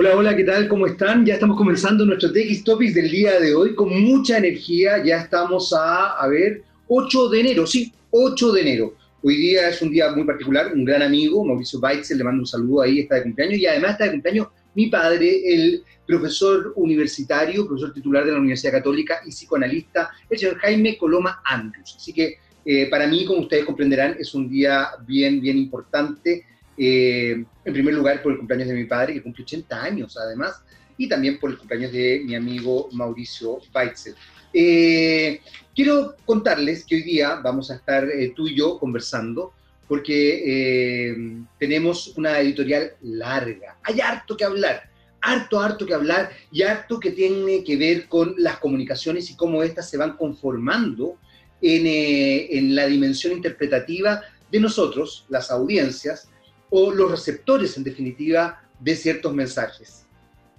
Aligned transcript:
Hola, 0.00 0.16
hola, 0.16 0.36
¿qué 0.36 0.44
tal? 0.44 0.68
¿Cómo 0.68 0.86
están? 0.86 1.26
Ya 1.26 1.34
estamos 1.34 1.56
comenzando 1.56 2.06
nuestro 2.06 2.30
TX 2.32 2.62
Topics 2.62 2.94
del 2.94 3.10
día 3.10 3.40
de 3.40 3.52
hoy 3.52 3.74
con 3.74 4.00
mucha 4.00 4.38
energía. 4.38 5.02
Ya 5.02 5.22
estamos 5.22 5.72
a, 5.72 6.10
a 6.12 6.28
ver, 6.28 6.62
8 6.86 7.28
de 7.30 7.40
enero, 7.40 7.66
sí, 7.66 7.92
8 8.12 8.52
de 8.52 8.60
enero. 8.60 8.94
Hoy 9.24 9.34
día 9.34 9.68
es 9.68 9.82
un 9.82 9.90
día 9.90 10.12
muy 10.12 10.22
particular, 10.22 10.72
un 10.72 10.84
gran 10.84 11.02
amigo, 11.02 11.44
Mauricio 11.44 11.80
Weitzel, 11.80 12.16
le 12.16 12.22
mando 12.22 12.42
un 12.42 12.46
saludo 12.46 12.82
ahí, 12.82 13.00
está 13.00 13.16
de 13.16 13.24
cumpleaños, 13.24 13.58
y 13.58 13.66
además 13.66 13.90
está 13.90 14.04
de 14.04 14.12
cumpleaños 14.12 14.46
mi 14.76 14.86
padre, 14.86 15.42
el 15.52 15.82
profesor 16.06 16.74
universitario, 16.76 17.66
profesor 17.66 17.92
titular 17.92 18.24
de 18.24 18.30
la 18.30 18.38
Universidad 18.38 18.74
Católica 18.74 19.22
y 19.26 19.30
psicoanalista, 19.30 20.10
el 20.30 20.38
señor 20.38 20.58
Jaime 20.58 20.96
Coloma 20.96 21.42
Andrews. 21.44 21.96
Así 21.96 22.12
que 22.12 22.36
eh, 22.64 22.86
para 22.88 23.08
mí, 23.08 23.24
como 23.24 23.40
ustedes 23.40 23.64
comprenderán, 23.64 24.14
es 24.16 24.32
un 24.32 24.48
día 24.48 24.90
bien, 25.04 25.40
bien 25.40 25.58
importante. 25.58 26.44
Eh, 26.78 27.44
en 27.64 27.72
primer 27.72 27.94
lugar, 27.94 28.22
por 28.22 28.32
el 28.32 28.38
cumpleaños 28.38 28.68
de 28.68 28.74
mi 28.74 28.84
padre, 28.84 29.14
que 29.14 29.22
cumple 29.22 29.42
80 29.44 29.82
años 29.82 30.16
además, 30.16 30.62
y 30.98 31.08
también 31.08 31.38
por 31.38 31.50
el 31.50 31.58
cumpleaños 31.58 31.92
de 31.92 32.22
mi 32.24 32.34
amigo 32.34 32.88
Mauricio 32.92 33.60
Weitzel. 33.74 34.14
Eh, 34.52 35.40
quiero 35.74 36.16
contarles 36.24 36.84
que 36.84 36.96
hoy 36.96 37.02
día 37.02 37.36
vamos 37.36 37.70
a 37.70 37.76
estar 37.76 38.04
eh, 38.04 38.32
tú 38.34 38.48
y 38.48 38.56
yo 38.56 38.78
conversando 38.78 39.52
porque 39.86 40.42
eh, 40.44 41.16
tenemos 41.58 42.14
una 42.16 42.38
editorial 42.40 42.92
larga. 43.02 43.78
Hay 43.84 44.00
harto 44.00 44.36
que 44.36 44.44
hablar, 44.44 44.90
harto, 45.20 45.60
harto 45.60 45.86
que 45.86 45.94
hablar 45.94 46.30
y 46.52 46.62
harto 46.62 47.00
que 47.00 47.12
tiene 47.12 47.64
que 47.64 47.76
ver 47.76 48.06
con 48.06 48.34
las 48.36 48.58
comunicaciones 48.58 49.30
y 49.30 49.36
cómo 49.36 49.62
éstas 49.62 49.88
se 49.88 49.96
van 49.96 50.16
conformando 50.16 51.16
en, 51.62 51.86
en 51.86 52.74
la 52.74 52.86
dimensión 52.86 53.32
interpretativa 53.32 54.22
de 54.50 54.60
nosotros, 54.60 55.24
las 55.28 55.50
audiencias, 55.50 56.28
o 56.70 56.92
los 56.92 57.10
receptores, 57.10 57.76
en 57.76 57.84
definitiva, 57.84 58.62
de 58.80 58.94
ciertos 58.96 59.34
mensajes 59.34 60.08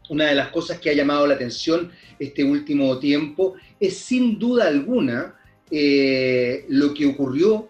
una 0.10 0.26
de 0.26 0.36
las 0.36 0.50
cosas 0.50 0.80
que 0.80 0.90
ha 0.90 0.94
llamado 0.94 1.26
la 1.26 1.36
atención 1.36 1.92
este 2.18 2.44
último 2.44 3.00
tiempo 3.00 3.56
es 3.80 3.98
sin 3.98 4.38
duda 4.38 4.68
alguna 4.68 5.36
eh, 5.72 6.66
lo 6.68 6.94
que 6.94 7.06
ocurrió 7.06 7.70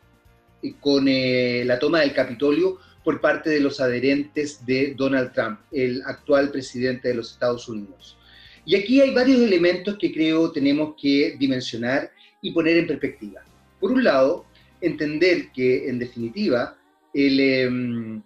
eh, 0.64 0.74
con 0.80 1.08
eh, 1.08 1.64
la 1.66 1.78
toma 1.78 2.00
del 2.00 2.14
Capitolio 2.14 2.80
por 3.04 3.22
parte 3.22 3.50
de 3.50 3.60
los 3.60 3.80
adherentes 3.80 4.66
de 4.66 4.94
Donald 4.96 5.34
Trump, 5.34 5.60
el 5.72 6.02
actual 6.06 6.52
presidente 6.52 7.10
de 7.10 7.16
los 7.16 7.32
Estados 7.32 7.68
Unidos. 7.68 8.18
Y 8.66 8.76
aquí 8.76 9.02
hay 9.02 9.14
varios 9.14 9.42
elementos 9.42 9.98
que 9.98 10.12
creo 10.12 10.52
tenemos 10.52 10.96
que 11.02 11.36
dimensionar 11.40 12.12
y 12.42 12.52
poner 12.52 12.78
en 12.78 12.88
perspectiva. 12.88 13.42
Por 13.80 13.92
un 13.92 14.04
lado, 14.04 14.46
entender 14.82 15.50
que 15.54 15.90
en 15.90 15.98
definitiva 15.98 16.78
el, 17.14 17.40
em, 17.40 18.22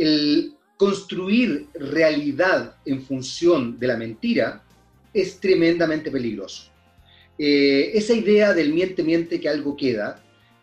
el 0.00 0.54
construir 0.76 1.66
realidad 1.74 2.74
en 2.86 3.02
función 3.02 3.78
de 3.78 3.86
la 3.86 3.96
mentira 3.96 4.62
es 5.12 5.38
tremendamente 5.38 6.10
peligroso. 6.10 6.70
Eh, 7.38 7.90
esa 7.94 8.14
idea 8.14 8.54
del 8.54 8.72
miente, 8.72 9.02
miente 9.02 9.40
que 9.40 9.48
algo 9.48 9.76
queda, 9.76 10.22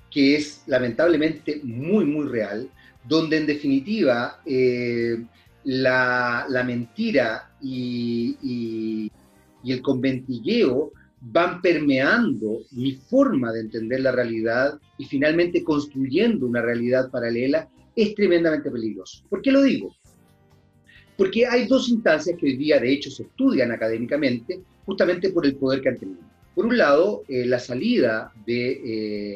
que 0.09 0.35
es 0.35 0.63
lamentablemente 0.67 1.59
muy, 1.63 2.05
muy 2.05 2.27
real, 2.27 2.69
donde 3.07 3.37
en 3.37 3.45
definitiva 3.45 4.41
eh, 4.45 5.23
la, 5.63 6.45
mentira 6.65 7.51
y, 7.61 9.11
y 9.63 9.71
el 9.71 9.81
conventilleo 9.81 10.93
van 11.19 11.61
permeando 11.61 12.59
mi 12.71 12.93
forma 12.93 13.51
de 13.51 13.61
entender 13.61 13.99
la 14.01 14.11
realidad 14.11 14.79
y 14.97 15.05
finalmente 15.05 15.63
construyendo 15.63 16.45
una 16.45 16.61
realidad 16.61 17.09
paralela, 17.11 17.67
es 17.97 18.13
tremendamente 18.13 18.69
peligroso. 18.69 19.23
¿Por 19.27 19.41
qué 19.41 19.51
lo 19.51 19.63
digo? 19.63 19.93
Porque 21.17 21.47
hay 21.47 21.65
dos 21.65 21.89
instancias 21.89 22.37
que 22.39 22.45
hoy 22.45 22.55
día 22.55 22.79
de 22.79 22.93
hecho 22.93 23.09
se 23.09 23.23
estudian 23.23 23.71
académicamente 23.71 24.61
justamente 24.85 25.31
por 25.31 25.47
el 25.47 25.55
poder 25.55 25.81
que 25.81 25.89
han 25.89 25.97
tenido. 25.97 26.21
Por 26.53 26.67
un 26.67 26.77
lado, 26.77 27.23
eh, 27.27 27.45
la 27.45 27.57
salida 27.57 28.31
de 28.45 28.71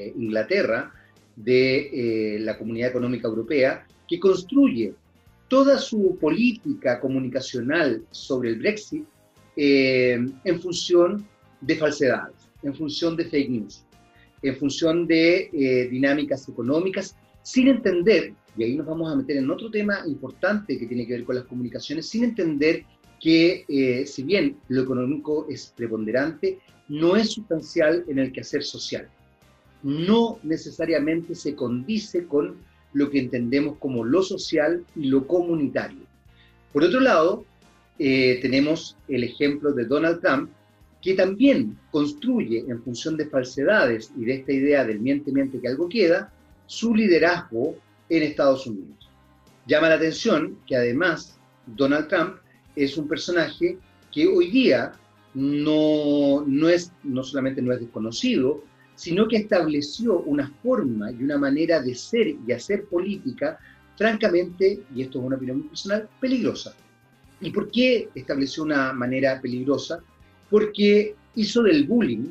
eh, 0.05 0.13
Inglaterra 0.15 0.93
de 1.35 2.35
eh, 2.35 2.39
la 2.39 2.55
Comunidad 2.57 2.89
Económica 2.89 3.27
Europea, 3.27 3.87
que 4.07 4.19
construye 4.19 4.93
toda 5.47 5.79
su 5.79 6.17
política 6.21 6.99
comunicacional 6.99 8.05
sobre 8.11 8.49
el 8.49 8.59
Brexit 8.59 9.05
en 9.55 10.61
función 10.61 11.25
de 11.59 11.75
falsedades, 11.75 12.35
en 12.63 12.73
función 12.73 13.17
de 13.17 13.25
fake 13.25 13.49
news, 13.49 13.83
en 14.41 14.55
función 14.55 15.07
de 15.07 15.89
dinámicas 15.91 16.47
económicas, 16.47 17.15
sin 17.43 17.67
entender 17.67 18.33
y 18.57 18.63
ahí 18.63 18.75
nos 18.75 18.85
vamos 18.85 19.11
a 19.11 19.15
meter 19.15 19.37
en 19.37 19.49
otro 19.49 19.71
tema 19.71 20.01
importante 20.05 20.77
que 20.77 20.85
tiene 20.85 21.07
que 21.07 21.13
ver 21.13 21.23
con 21.23 21.35
las 21.35 21.45
comunicaciones, 21.45 22.07
sin 22.07 22.23
entender 22.23 22.83
que 23.19 23.65
eh, 23.67 24.05
si 24.05 24.23
bien 24.23 24.57
lo 24.67 24.81
económico 24.81 25.45
es 25.49 25.73
preponderante, 25.75 26.59
no 26.87 27.15
es 27.15 27.31
sustancial 27.31 28.03
en 28.07 28.19
el 28.19 28.31
quehacer 28.31 28.63
social. 28.63 29.07
No 29.83 30.39
necesariamente 30.43 31.35
se 31.35 31.55
condice 31.55 32.25
con 32.25 32.57
lo 32.93 33.09
que 33.09 33.19
entendemos 33.19 33.77
como 33.77 34.03
lo 34.03 34.21
social 34.21 34.85
y 34.95 35.05
lo 35.05 35.25
comunitario. 35.27 36.01
Por 36.73 36.83
otro 36.83 36.99
lado, 36.99 37.45
eh, 37.99 38.39
tenemos 38.41 38.97
el 39.07 39.23
ejemplo 39.23 39.71
de 39.71 39.85
Donald 39.85 40.21
Trump, 40.21 40.49
que 41.01 41.13
también 41.13 41.77
construye 41.91 42.65
en 42.67 42.81
función 42.83 43.17
de 43.17 43.27
falsedades 43.27 44.11
y 44.17 44.25
de 44.25 44.35
esta 44.35 44.51
idea 44.51 44.85
del 44.85 44.99
miente, 44.99 45.31
miente 45.31 45.59
que 45.59 45.67
algo 45.67 45.89
queda, 45.89 46.31
su 46.67 46.93
liderazgo 46.93 47.75
en 48.11 48.23
Estados 48.23 48.67
Unidos. 48.67 49.09
Llama 49.67 49.89
la 49.89 49.95
atención 49.95 50.57
que 50.67 50.75
además 50.75 51.39
Donald 51.65 52.09
Trump 52.09 52.35
es 52.75 52.97
un 52.97 53.07
personaje 53.07 53.77
que 54.11 54.27
hoy 54.27 54.51
día 54.51 54.91
no, 55.33 56.43
no, 56.45 56.67
es, 56.67 56.91
no 57.03 57.23
solamente 57.23 57.61
no 57.61 57.71
es 57.71 57.79
desconocido, 57.79 58.63
sino 58.95 59.27
que 59.29 59.37
estableció 59.37 60.19
una 60.19 60.51
forma 60.61 61.11
y 61.11 61.23
una 61.23 61.37
manera 61.37 61.81
de 61.81 61.95
ser 61.95 62.35
y 62.45 62.51
hacer 62.51 62.85
política, 62.85 63.57
francamente, 63.95 64.81
y 64.93 65.03
esto 65.03 65.19
es 65.19 65.25
una 65.25 65.37
opinión 65.37 65.63
personal, 65.69 66.09
peligrosa. 66.19 66.75
¿Y 67.39 67.49
por 67.51 67.71
qué 67.71 68.09
estableció 68.13 68.63
una 68.63 68.91
manera 68.91 69.39
peligrosa? 69.39 70.03
Porque 70.49 71.15
hizo 71.35 71.63
del 71.63 71.87
bullying, 71.87 72.27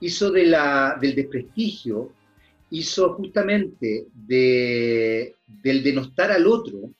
hizo 0.00 0.30
de 0.30 0.46
la, 0.46 0.96
del 0.98 1.14
desprestigio, 1.14 2.10
hizo 2.70 3.14
justamente 3.14 4.06
de, 4.14 5.34
del 5.46 5.82
denostar 5.82 6.32
al 6.32 6.46
otro, 6.46 6.90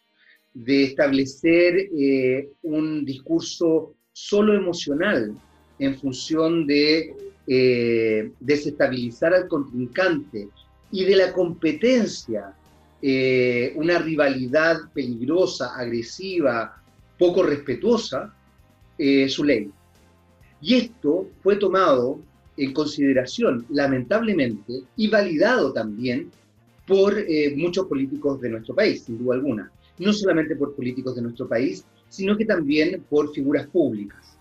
de 0.52 0.84
establecer 0.84 1.90
eh, 1.98 2.48
un 2.62 3.04
discurso 3.04 3.94
solo 4.12 4.54
emocional 4.54 5.36
en 5.78 5.98
función 5.98 6.66
de 6.66 7.14
eh, 7.46 8.30
desestabilizar 8.38 9.34
al 9.34 9.48
contrincante 9.48 10.48
y 10.92 11.04
de 11.04 11.16
la 11.16 11.32
competencia, 11.32 12.54
eh, 13.02 13.72
una 13.74 13.98
rivalidad 13.98 14.76
peligrosa, 14.94 15.74
agresiva, 15.76 16.80
poco 17.18 17.42
respetuosa, 17.42 18.32
su 19.26 19.42
ley. 19.42 19.72
Y 20.60 20.76
esto 20.76 21.28
fue 21.42 21.56
tomado 21.56 22.20
en 22.56 22.72
consideración, 22.72 23.66
lamentablemente, 23.70 24.82
y 24.96 25.08
validado 25.08 25.72
también 25.72 26.30
por 26.86 27.18
eh, 27.18 27.54
muchos 27.56 27.86
políticos 27.86 28.40
de 28.40 28.50
nuestro 28.50 28.74
país, 28.74 29.02
sin 29.04 29.18
duda 29.18 29.36
alguna. 29.36 29.70
No 29.98 30.12
solamente 30.12 30.56
por 30.56 30.74
políticos 30.74 31.16
de 31.16 31.22
nuestro 31.22 31.48
país, 31.48 31.84
sino 32.08 32.36
que 32.36 32.44
también 32.44 33.04
por 33.08 33.32
figuras 33.32 33.66
públicas. 33.66 34.36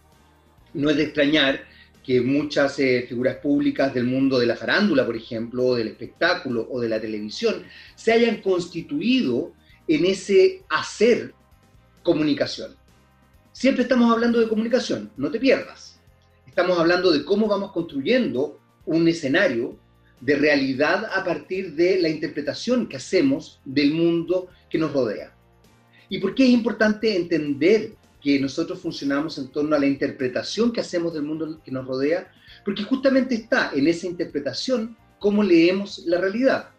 No 0.73 0.89
es 0.89 0.97
de 0.97 1.03
extrañar 1.03 1.61
que 2.03 2.21
muchas 2.21 2.77
eh, 2.79 3.05
figuras 3.07 3.37
públicas 3.37 3.93
del 3.93 4.03
mundo 4.03 4.37
de 4.37 4.45
la 4.45 4.55
farándula, 4.55 5.05
por 5.05 5.15
ejemplo, 5.15 5.65
o 5.65 5.75
del 5.75 5.87
espectáculo 5.87 6.67
o 6.69 6.81
de 6.81 6.89
la 6.89 6.99
televisión, 6.99 7.63
se 7.95 8.11
hayan 8.11 8.41
constituido 8.41 9.53
en 9.87 10.05
ese 10.05 10.63
hacer 10.69 11.33
comunicación. 12.03 12.75
Siempre 13.53 13.83
estamos 13.83 14.11
hablando 14.11 14.39
de 14.39 14.49
comunicación, 14.49 15.11
no 15.15 15.31
te 15.31 15.39
pierdas. 15.39 15.92
Estamos 16.53 16.77
hablando 16.77 17.11
de 17.11 17.25
cómo 17.25 17.47
vamos 17.47 17.71
construyendo 17.71 18.59
un 18.85 19.07
escenario 19.07 19.75
de 20.21 20.35
realidad 20.35 21.03
a 21.11 21.23
partir 21.23 21.73
de 21.73 21.99
la 21.99 22.09
interpretación 22.09 22.87
que 22.87 22.97
hacemos 22.97 23.59
del 23.65 23.91
mundo 23.91 24.49
que 24.69 24.77
nos 24.77 24.93
rodea. 24.93 25.35
¿Y 26.09 26.19
por 26.19 26.35
qué 26.35 26.43
es 26.43 26.51
importante 26.51 27.15
entender 27.15 27.95
que 28.21 28.39
nosotros 28.39 28.79
funcionamos 28.79 29.39
en 29.39 29.47
torno 29.47 29.75
a 29.75 29.79
la 29.79 29.87
interpretación 29.87 30.71
que 30.71 30.81
hacemos 30.81 31.15
del 31.15 31.23
mundo 31.23 31.59
que 31.65 31.71
nos 31.71 31.87
rodea? 31.87 32.31
Porque 32.63 32.83
justamente 32.83 33.33
está 33.33 33.71
en 33.73 33.87
esa 33.87 34.05
interpretación 34.05 34.95
cómo 35.17 35.41
leemos 35.41 36.03
la 36.05 36.21
realidad. 36.21 36.69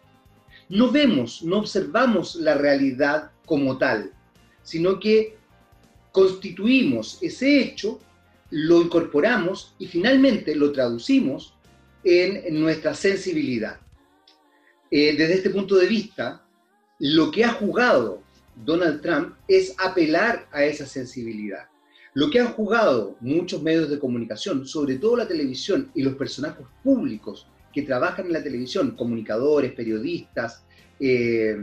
No 0.69 0.89
vemos, 0.89 1.43
no 1.43 1.57
observamos 1.57 2.35
la 2.35 2.53
realidad 2.53 3.31
como 3.45 3.77
tal, 3.77 4.13
sino 4.63 5.01
que 5.01 5.35
constituimos 6.13 7.17
ese 7.21 7.59
hecho 7.59 7.99
lo 8.51 8.81
incorporamos 8.81 9.75
y 9.79 9.87
finalmente 9.87 10.55
lo 10.55 10.71
traducimos 10.71 11.55
en 12.03 12.59
nuestra 12.59 12.93
sensibilidad. 12.93 13.79
Eh, 14.91 15.15
desde 15.17 15.35
este 15.35 15.49
punto 15.49 15.75
de 15.75 15.87
vista, 15.87 16.45
lo 16.99 17.31
que 17.31 17.43
ha 17.43 17.53
jugado 17.53 18.23
Donald 18.55 19.01
Trump 19.01 19.35
es 19.47 19.75
apelar 19.77 20.47
a 20.51 20.63
esa 20.63 20.85
sensibilidad. 20.85 21.67
Lo 22.13 22.29
que 22.29 22.39
han 22.39 22.53
jugado 22.53 23.17
muchos 23.19 23.61
medios 23.61 23.89
de 23.89 23.99
comunicación, 23.99 24.65
sobre 24.65 24.95
todo 24.95 25.17
la 25.17 25.27
televisión 25.27 25.91
y 25.93 26.03
los 26.03 26.15
personajes 26.15 26.65
públicos 26.81 27.47
que 27.73 27.81
trabajan 27.81 28.27
en 28.27 28.33
la 28.33 28.43
televisión, 28.43 28.95
comunicadores, 28.95 29.73
periodistas, 29.73 30.63
eh, 30.99 31.57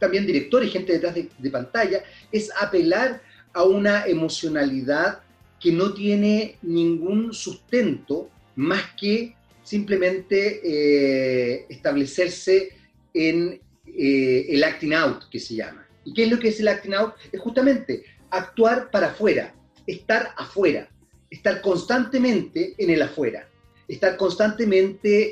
también 0.00 0.26
directores, 0.26 0.72
gente 0.72 0.94
detrás 0.94 1.14
de, 1.14 1.50
pantalla, 1.50 2.02
es 2.32 2.50
apelar 2.60 3.22
a 3.52 3.62
una 3.62 4.04
emocionalidad 4.06 5.20
que 5.64 5.72
no 5.72 5.94
tiene 5.94 6.58
ningún 6.60 7.32
sustento 7.32 8.28
más 8.54 8.82
que 9.00 9.34
simplemente 9.62 10.60
eh, 10.62 11.64
establecerse 11.70 12.68
en 13.14 13.58
eh, 13.86 14.46
el 14.50 14.62
acting 14.62 14.92
out, 14.92 15.26
que 15.30 15.40
se 15.40 15.54
llama. 15.54 15.88
¿Y 16.04 16.12
qué 16.12 16.24
es 16.24 16.30
lo 16.30 16.38
que 16.38 16.48
es 16.48 16.60
el 16.60 16.68
acting 16.68 16.92
out? 16.92 17.14
Es 17.32 17.40
justamente 17.40 18.04
actuar 18.28 18.90
para 18.90 19.06
afuera, 19.06 19.54
estar 19.86 20.34
afuera, 20.36 20.86
estar 21.30 21.62
constantemente 21.62 22.74
en 22.76 22.90
el 22.90 23.00
afuera, 23.00 23.48
estar 23.88 24.18
constantemente 24.18 25.30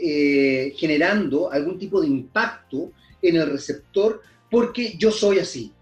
eh, 0.66 0.72
generando 0.78 1.52
algún 1.52 1.78
tipo 1.78 2.00
de 2.00 2.06
impacto 2.06 2.90
en 3.20 3.36
el 3.36 3.50
receptor 3.50 4.22
porque 4.50 4.96
yo 4.96 5.10
soy 5.10 5.40
así. 5.40 5.72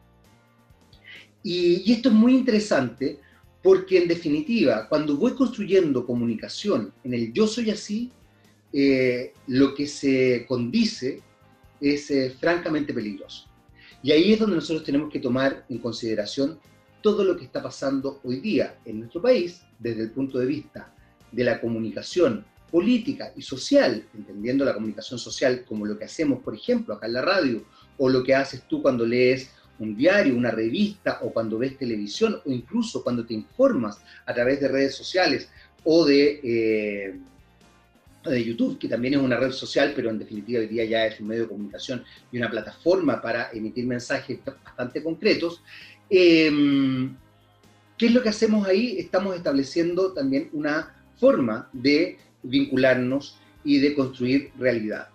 Y, 1.44 1.92
esto 1.92 2.08
es 2.08 2.14
muy 2.16 2.34
interesante 2.34 3.20
porque 3.62 3.98
en 3.98 4.08
definitiva, 4.08 4.88
cuando 4.88 5.16
voy 5.16 5.34
construyendo 5.34 6.06
comunicación 6.06 6.92
en 7.04 7.14
el 7.14 7.32
yo 7.32 7.46
soy 7.46 7.70
así, 7.70 8.10
eh, 8.72 9.32
lo 9.48 9.74
que 9.74 9.86
se 9.86 10.46
condice 10.46 11.20
es 11.80 12.10
eh, 12.10 12.30
francamente 12.38 12.94
peligroso. 12.94 13.46
Y 14.02 14.12
ahí 14.12 14.32
es 14.32 14.38
donde 14.38 14.56
nosotros 14.56 14.84
tenemos 14.84 15.12
que 15.12 15.18
tomar 15.18 15.66
en 15.68 15.78
consideración 15.78 16.58
todo 17.02 17.24
lo 17.24 17.36
que 17.36 17.44
está 17.44 17.62
pasando 17.62 18.20
hoy 18.24 18.40
día 18.40 18.78
en 18.84 19.00
nuestro 19.00 19.20
país 19.20 19.62
desde 19.78 20.02
el 20.02 20.10
punto 20.10 20.38
de 20.38 20.46
vista 20.46 20.94
de 21.32 21.44
la 21.44 21.60
comunicación 21.60 22.44
política 22.70 23.32
y 23.36 23.42
social, 23.42 24.06
entendiendo 24.14 24.64
la 24.64 24.74
comunicación 24.74 25.18
social 25.18 25.64
como 25.66 25.86
lo 25.86 25.98
que 25.98 26.04
hacemos, 26.04 26.42
por 26.42 26.54
ejemplo, 26.54 26.94
acá 26.94 27.06
en 27.06 27.14
la 27.14 27.22
radio, 27.22 27.64
o 27.98 28.08
lo 28.08 28.22
que 28.22 28.34
haces 28.34 28.62
tú 28.68 28.80
cuando 28.80 29.04
lees 29.04 29.50
un 29.80 29.96
diario, 29.96 30.36
una 30.36 30.50
revista, 30.50 31.18
o 31.22 31.32
cuando 31.32 31.58
ves 31.58 31.76
televisión, 31.76 32.40
o 32.44 32.50
incluso 32.50 33.02
cuando 33.02 33.26
te 33.26 33.34
informas 33.34 34.00
a 34.24 34.32
través 34.32 34.60
de 34.60 34.68
redes 34.68 34.94
sociales 34.94 35.48
o 35.84 36.04
de, 36.04 36.40
eh, 36.42 37.18
de 38.24 38.44
YouTube, 38.44 38.78
que 38.78 38.88
también 38.88 39.14
es 39.14 39.20
una 39.20 39.36
red 39.36 39.50
social, 39.50 39.92
pero 39.96 40.10
en 40.10 40.18
definitiva 40.18 40.60
hoy 40.60 40.68
día 40.68 40.84
ya 40.84 41.06
es 41.06 41.18
un 41.20 41.26
medio 41.28 41.42
de 41.42 41.48
comunicación 41.48 42.04
y 42.30 42.38
una 42.38 42.50
plataforma 42.50 43.20
para 43.20 43.50
emitir 43.52 43.86
mensajes 43.86 44.38
bastante 44.44 45.02
concretos, 45.02 45.62
Em, 46.10 47.16
¿Qué 47.96 48.06
es 48.06 48.14
lo 48.14 48.22
que 48.22 48.30
hacemos 48.30 48.66
ahí? 48.66 48.98
Estamos 48.98 49.36
estableciendo 49.36 50.12
también 50.12 50.48
una 50.52 50.96
forma 51.16 51.68
de 51.72 52.18
vincularnos 52.42 53.38
y 53.62 53.78
de 53.78 53.94
construir 53.94 54.50
realidad. 54.58 55.08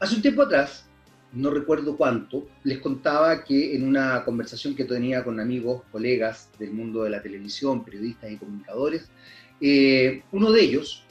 Hace 0.00 0.16
un 0.16 0.22
tiempo 0.22 0.42
atrás, 0.42 0.86
no 1.32 1.50
recuerdo 1.50 1.96
cuánto, 1.96 2.48
les 2.64 2.78
contaba 2.78 3.42
que 3.42 3.74
en 3.74 3.84
una 3.84 4.24
conversación 4.24 4.74
que 4.74 4.84
tenía 4.84 5.24
con 5.24 5.40
amigos, 5.40 5.82
colegas 5.90 6.50
del 6.58 6.72
mundo 6.72 7.04
de 7.04 7.10
la 7.10 7.22
televisión, 7.22 7.84
periodistas 7.84 8.30
y 8.30 8.36
comunicadores, 8.36 9.08
eh, 9.60 10.22
uno 10.32 10.52
de 10.52 10.60
ellos 10.62 11.04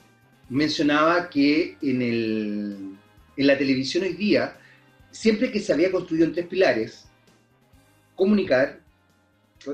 mencionaba 0.50 1.30
que 1.30 1.78
en, 1.82 2.02
en 2.02 3.48
la 3.48 3.58
televisión 3.58 4.04
hoy 4.04 4.14
día, 4.14 4.58
siempre 5.10 5.52
que 5.52 5.60
se 5.60 5.74
había 5.74 5.92
construido 5.92 6.26
en 6.26 6.34
tres 6.34 6.48
pilares, 6.48 7.06
comunicar, 8.16 8.80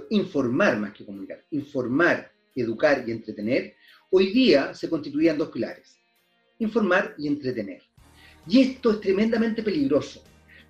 informar 0.09 0.77
más 0.77 0.93
que 0.93 1.05
comunicar, 1.05 1.43
informar, 1.51 2.31
educar 2.55 3.03
y 3.05 3.11
entretener, 3.11 3.75
hoy 4.09 4.31
día 4.31 4.73
se 4.73 4.89
constituían 4.89 5.37
dos 5.37 5.49
pilares, 5.49 5.99
informar 6.59 7.15
y 7.17 7.27
entretener. 7.27 7.83
Y 8.47 8.61
esto 8.61 8.91
es 8.91 9.01
tremendamente 9.01 9.61
peligroso, 9.61 10.23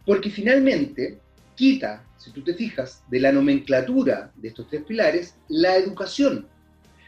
porque 0.07 0.29
finalmente 0.29 1.19
quita, 1.53 2.01
si 2.17 2.31
tú 2.31 2.41
te 2.41 2.53
fijas, 2.53 3.03
de 3.11 3.19
la 3.19 3.33
nomenclatura 3.33 4.31
de 4.37 4.47
estos 4.47 4.69
tres 4.69 4.85
pilares, 4.85 5.35
la 5.49 5.75
educación. 5.75 6.47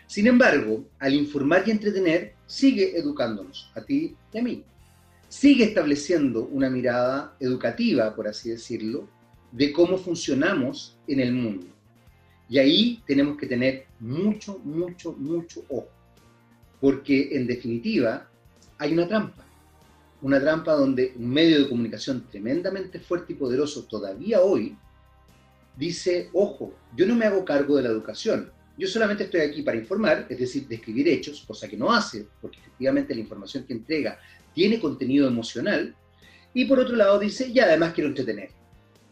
Sin 0.05 0.27
embargo, 0.27 0.85
al 0.99 1.13
informar 1.13 1.63
y 1.65 1.71
entretener, 1.71 2.33
sigue 2.45 2.97
educándonos, 2.97 3.71
a 3.73 3.85
ti 3.85 4.17
y 4.33 4.37
a 4.37 4.43
mí. 4.43 4.65
Sigue 5.29 5.63
estableciendo 5.63 6.45
una 6.47 6.69
mirada 6.69 7.37
educativa, 7.39 8.13
por 8.13 8.27
así 8.27 8.49
decirlo, 8.49 9.07
de 9.53 9.71
cómo 9.71 9.97
funcionamos 9.97 10.97
en 11.07 11.21
el 11.21 11.31
mundo. 11.31 11.67
Y 12.49 12.57
ahí 12.57 13.01
tenemos 13.07 13.37
que 13.37 13.47
tener 13.47 13.85
mucho, 14.01 14.59
mucho, 14.65 15.13
mucho 15.13 15.63
ojo, 15.69 15.87
porque 16.81 17.29
en 17.31 17.47
definitiva 17.47 18.29
hay 18.77 18.91
una 18.91 19.07
trampa, 19.07 19.45
una 20.21 20.39
trampa 20.39 20.73
donde 20.73 21.13
un 21.15 21.29
medio 21.29 21.59
de 21.59 21.69
comunicación 21.69 22.25
tremendamente 22.29 22.99
fuerte 22.99 23.33
y 23.33 23.35
poderoso 23.35 23.83
todavía 23.85 24.41
hoy 24.41 24.75
dice, 25.77 26.29
ojo, 26.33 26.73
yo 26.95 27.05
no 27.05 27.15
me 27.15 27.25
hago 27.25 27.45
cargo 27.45 27.77
de 27.77 27.83
la 27.83 27.89
educación, 27.89 28.51
yo 28.77 28.87
solamente 28.87 29.25
estoy 29.25 29.41
aquí 29.41 29.61
para 29.61 29.77
informar, 29.77 30.25
es 30.29 30.39
decir, 30.39 30.67
describir 30.67 31.07
hechos, 31.07 31.43
cosa 31.45 31.67
que 31.67 31.77
no 31.77 31.91
hace, 31.91 32.27
porque 32.41 32.59
efectivamente 32.59 33.13
la 33.13 33.21
información 33.21 33.65
que 33.65 33.73
entrega 33.73 34.19
tiene 34.53 34.79
contenido 34.79 35.27
emocional, 35.27 35.95
y 36.53 36.65
por 36.65 36.79
otro 36.79 36.95
lado 36.95 37.19
dice, 37.19 37.47
y 37.47 37.59
además 37.59 37.93
quiero 37.93 38.09
entretener. 38.09 38.49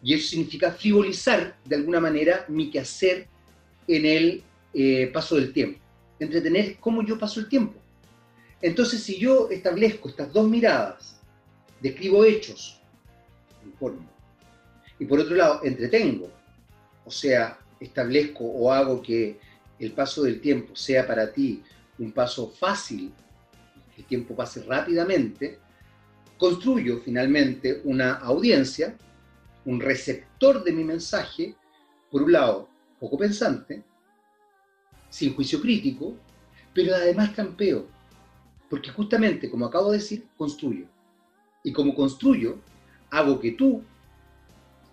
Y 0.02 0.14
eso 0.14 0.30
significa 0.30 0.72
frivolizar 0.72 1.58
de 1.66 1.76
alguna 1.76 2.00
manera 2.00 2.46
mi 2.48 2.70
quehacer 2.70 3.28
en 3.88 4.06
el 4.06 4.44
eh, 4.74 5.10
paso 5.14 5.36
del 5.36 5.54
tiempo. 5.54 5.80
Entretener 6.20 6.78
cómo 6.80 7.04
yo 7.04 7.18
paso 7.18 7.40
el 7.40 7.48
tiempo. 7.48 7.80
Entonces, 8.62 9.04
si 9.04 9.20
yo 9.20 9.50
establezco 9.50 10.10
estas 10.10 10.32
dos 10.34 10.48
miradas, 10.48 11.20
describo 11.80 12.26
hechos, 12.26 12.82
informo, 13.66 14.08
y 15.00 15.06
por 15.06 15.20
otro 15.20 15.36
lado, 15.36 15.62
entretengo, 15.64 16.32
o 17.06 17.12
sea, 17.12 17.60
establezco 17.80 18.44
o 18.44 18.72
hago 18.72 19.02
que 19.02 19.40
el 19.80 19.92
paso 19.92 20.24
del 20.24 20.42
tiempo 20.42 20.76
sea 20.76 21.06
para 21.06 21.32
ti 21.32 21.64
un 22.00 22.12
paso 22.12 22.50
fácil, 22.50 23.14
que 23.96 24.02
el 24.02 24.08
tiempo 24.08 24.36
pase 24.36 24.64
rápidamente, 24.64 25.60
construyo 26.38 27.00
finalmente 27.04 27.82
una 27.84 28.14
audiencia 28.14 28.96
un 29.68 29.82
receptor 29.82 30.64
de 30.64 30.72
mi 30.72 30.86
mensaje, 30.86 31.54
por 32.10 32.24
un 32.24 32.32
lado, 32.32 32.70
poco 33.02 33.18
pensante, 33.18 33.84
sin 35.10 35.36
juicio 35.36 35.60
crítico, 35.60 36.16
pero 36.74 36.96
además 36.96 37.32
campeo, 37.32 37.86
porque 38.70 38.92
justamente, 38.92 39.50
como 39.50 39.66
acabo 39.66 39.92
de 39.92 39.98
decir, 39.98 40.26
construyo. 40.38 40.86
Y 41.64 41.72
como 41.72 41.96
construyo, 41.96 42.60
hago 43.10 43.40
que 43.40 43.52
tú, 43.52 43.84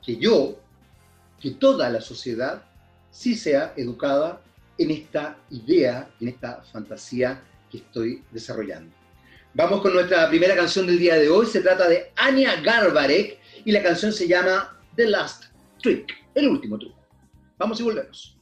que 0.04 0.16
yo, 0.16 0.58
que 1.40 1.52
toda 1.52 1.90
la 1.90 2.00
sociedad 2.00 2.64
sí 3.10 3.34
sea 3.34 3.74
educada 3.76 4.40
en 4.78 4.90
esta 4.90 5.38
idea, 5.50 6.10
en 6.20 6.28
esta 6.28 6.62
fantasía 6.72 7.42
que 7.70 7.78
estoy 7.78 8.22
desarrollando. 8.30 8.92
Vamos 9.54 9.82
con 9.82 9.94
nuestra 9.94 10.28
primera 10.28 10.56
canción 10.56 10.86
del 10.86 10.98
día 10.98 11.14
de 11.14 11.28
hoy. 11.28 11.46
Se 11.46 11.60
trata 11.60 11.88
de 11.88 12.10
Anya 12.16 12.60
Garbarek 12.60 13.38
y 13.64 13.70
la 13.70 13.82
canción 13.82 14.12
se 14.12 14.26
llama 14.26 14.76
The 14.96 15.06
Last 15.06 15.44
Trick, 15.80 16.12
el 16.34 16.48
último 16.48 16.78
truco. 16.78 16.98
Vamos 17.56 17.78
y 17.78 17.84
volvemos. 17.84 18.36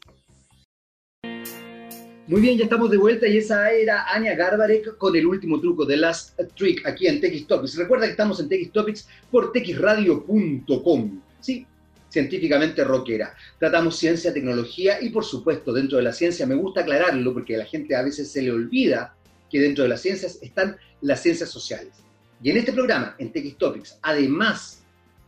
Muy 2.29 2.41
bien, 2.41 2.57
ya 2.57 2.65
estamos 2.65 2.89
de 2.89 2.99
vuelta 2.99 3.27
y 3.27 3.39
esa 3.39 3.73
era 3.73 4.07
Anya 4.13 4.37
Garbarek 4.37 4.97
con 4.97 5.17
el 5.17 5.27
último 5.27 5.61
truco, 5.61 5.85
The 5.85 5.97
Last 5.97 6.39
Trick, 6.55 6.87
aquí 6.87 7.09
en 7.09 7.21
TX 7.21 7.49
Topics. 7.49 7.77
Recuerda 7.77 8.05
que 8.05 8.13
estamos 8.13 8.39
en 8.39 8.49
TX 8.49 8.71
Topics 8.71 9.09
por 9.29 9.51
texradio.com. 9.51 11.21
Sí, 11.41 11.67
científicamente 12.09 12.85
rockera. 12.85 13.35
Tratamos 13.59 13.97
ciencia, 13.97 14.33
tecnología 14.33 15.03
y 15.03 15.09
por 15.09 15.25
supuesto 15.25 15.73
dentro 15.73 15.99
de 15.99 16.05
la 16.05 16.13
ciencia, 16.13 16.47
me 16.47 16.55
gusta 16.55 16.83
aclararlo 16.83 17.35
porque 17.35 17.57
a 17.57 17.59
la 17.59 17.65
gente 17.65 17.97
a 17.97 18.03
veces 18.03 18.31
se 18.31 18.41
le 18.41 18.53
olvida 18.53 19.17
que 19.51 19.59
dentro 19.59 19.83
de 19.83 19.91
las 19.91 20.01
ciencias 20.01 20.39
están 20.43 20.77
las 21.01 21.21
ciencias 21.21 21.51
sociales. 21.51 21.93
Y 22.41 22.51
en 22.51 22.57
este 22.57 22.73
programa, 22.73 23.17
en 23.19 23.33
TX 23.33 23.59
Topics, 23.59 23.99
además 24.01 24.85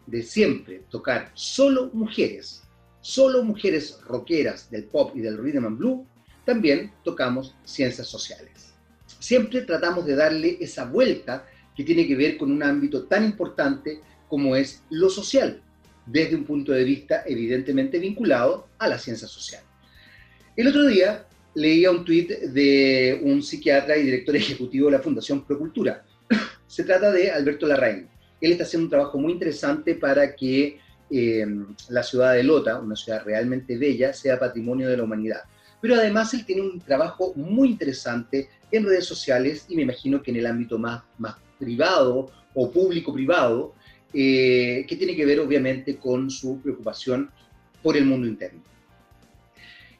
de 0.06 0.22
siempre 0.22 0.84
tocar 0.90 1.32
solo 1.34 1.90
mujeres, 1.92 2.62
solo 3.00 3.42
mujeres 3.42 3.98
rockeras 4.06 4.70
del 4.70 4.84
pop 4.84 5.10
y 5.16 5.20
del 5.22 5.38
rhythm 5.38 5.66
and 5.66 5.78
blues, 5.78 6.06
también 6.44 6.92
tocamos 7.02 7.54
ciencias 7.64 8.08
sociales. 8.08 8.72
Siempre 9.18 9.62
tratamos 9.62 10.06
de 10.06 10.14
darle 10.14 10.58
esa 10.60 10.84
vuelta 10.84 11.46
que 11.76 11.84
tiene 11.84 12.06
que 12.06 12.16
ver 12.16 12.36
con 12.36 12.52
un 12.52 12.62
ámbito 12.62 13.04
tan 13.04 13.24
importante 13.24 14.00
como 14.28 14.54
es 14.56 14.82
lo 14.90 15.08
social, 15.08 15.60
desde 16.06 16.36
un 16.36 16.44
punto 16.44 16.72
de 16.72 16.84
vista 16.84 17.22
evidentemente 17.26 17.98
vinculado 17.98 18.68
a 18.78 18.88
la 18.88 18.98
ciencia 18.98 19.26
social. 19.26 19.62
El 20.56 20.68
otro 20.68 20.86
día 20.86 21.26
leía 21.54 21.90
un 21.90 22.04
tuit 22.04 22.30
de 22.30 23.20
un 23.22 23.42
psiquiatra 23.42 23.96
y 23.96 24.04
director 24.04 24.36
ejecutivo 24.36 24.86
de 24.86 24.96
la 24.96 25.02
Fundación 25.02 25.44
Procultura. 25.44 26.04
Se 26.66 26.84
trata 26.84 27.10
de 27.10 27.30
Alberto 27.30 27.66
Larraín 27.66 28.08
él 28.44 28.52
está 28.52 28.64
haciendo 28.64 28.86
un 28.86 28.90
trabajo 28.90 29.18
muy 29.18 29.32
interesante 29.32 29.94
para 29.94 30.34
que 30.34 30.78
eh, 31.10 31.46
la 31.88 32.02
ciudad 32.02 32.34
de 32.34 32.42
Lota, 32.42 32.78
una 32.78 32.96
ciudad 32.96 33.24
realmente 33.24 33.78
bella, 33.78 34.12
sea 34.12 34.38
patrimonio 34.38 34.88
de 34.88 34.96
la 34.96 35.04
humanidad. 35.04 35.42
Pero 35.80 35.96
además 35.96 36.32
él 36.34 36.44
tiene 36.46 36.62
un 36.62 36.80
trabajo 36.80 37.32
muy 37.36 37.70
interesante 37.70 38.48
en 38.70 38.84
redes 38.84 39.06
sociales 39.06 39.66
y 39.68 39.76
me 39.76 39.82
imagino 39.82 40.22
que 40.22 40.30
en 40.30 40.38
el 40.38 40.46
ámbito 40.46 40.78
más, 40.78 41.02
más 41.18 41.36
privado 41.58 42.30
o 42.54 42.70
público-privado, 42.70 43.74
eh, 44.12 44.86
que 44.88 44.96
tiene 44.96 45.16
que 45.16 45.26
ver 45.26 45.40
obviamente 45.40 45.96
con 45.96 46.30
su 46.30 46.60
preocupación 46.60 47.30
por 47.82 47.96
el 47.96 48.06
mundo 48.06 48.26
interno. 48.26 48.62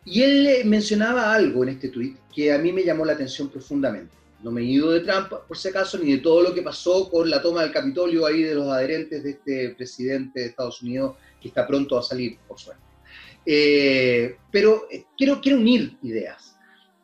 Y 0.05 0.23
él 0.23 0.65
mencionaba 0.67 1.35
algo 1.35 1.63
en 1.63 1.71
este 1.71 1.89
tuit 1.89 2.19
que 2.33 2.53
a 2.53 2.59
mí 2.59 2.73
me 2.73 2.85
llamó 2.85 3.05
la 3.05 3.15
atención 3.15 3.49
profundamente. 3.49 4.15
No 4.43 4.51
me 4.51 4.61
he 4.61 4.65
ido 4.65 4.91
de 4.91 5.01
Trump, 5.01 5.33
por 5.49 5.57
si 5.57 5.69
acaso, 5.69 5.99
ni 5.99 6.13
de 6.13 6.19
todo 6.19 6.43
lo 6.43 6.55
que 6.55 6.61
pasó 6.61 7.09
con 7.09 7.31
la 7.31 7.41
toma 7.41 7.63
del 7.63 7.73
Capitolio 7.73 8.27
ahí 8.27 8.43
de 8.43 8.55
los 8.55 8.69
adherentes 8.69 9.25
de 9.25 9.31
este 9.31 9.71
presidente 9.71 10.41
de 10.41 10.47
Estados 10.47 10.83
Unidos 10.83 11.17
que 11.41 11.49
está 11.49 11.67
pronto 11.67 11.97
a 11.97 12.03
salir, 12.03 12.37
por 12.47 12.61
suerte. 12.61 12.84
Eh, 13.47 14.37
pero 14.51 14.87
eh, 14.91 15.05
quiero, 15.17 15.41
quiero 15.41 15.59
unir 15.59 15.97
ideas. 16.03 16.57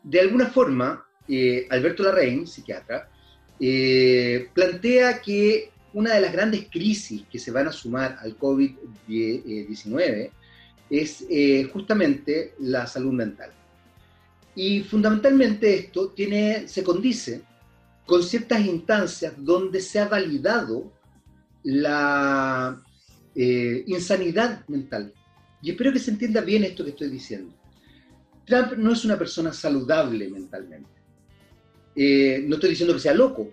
De 0.03 0.21
alguna 0.21 0.47
forma, 0.47 1.05
eh, 1.29 1.67
Alberto 1.71 2.03
Larraín, 2.03 2.47
psiquiatra, 2.47 3.09
plantea 4.55 5.21
que 5.21 5.71
una 5.93 6.15
de 6.15 6.21
las 6.23 6.33
grandes 6.33 6.67
crisis 6.71 7.25
que 7.31 7.39
se 7.39 7.51
van 7.51 7.69
a 7.69 7.73
sumar 7.73 8.17
al 8.21 8.39
COVID-19 8.39 10.31
es 10.89 11.27
justamente 11.71 12.55
la 12.59 12.87
salud 12.87 13.13
mental. 13.13 13.53
Y 14.55 14.81
fundamentalmente 14.81 15.75
esto 15.75 16.09
tiene, 16.09 16.67
se 16.69 16.83
condice 16.83 17.43
con 18.07 18.23
ciertas 18.23 18.65
instancias 18.65 19.35
donde 19.37 19.81
se 19.81 20.01
ha 20.01 20.09
validado 20.09 20.91
la 21.63 22.83
eh, 23.35 23.85
insanidad 23.87 24.67
mental. 24.69 25.13
Y 25.63 25.71
espero 25.71 25.93
que 25.93 25.99
se 25.99 26.11
entienda 26.11 26.41
bien 26.41 26.65
esto 26.65 26.85
que 26.85 26.91
estoy 26.91 27.09
diciendo. 27.09 27.55
Trump 28.45 28.73
no 28.79 28.93
es 28.93 29.05
una 29.05 29.19
persona 29.19 29.53
saludable 29.53 30.29
mentalmente. 30.29 30.91
Eh, 31.95 32.45
no 32.47 32.55
estoy 32.57 32.71
diciendo 32.71 32.95
que 32.95 33.01
sea 33.01 33.15
loco, 33.15 33.53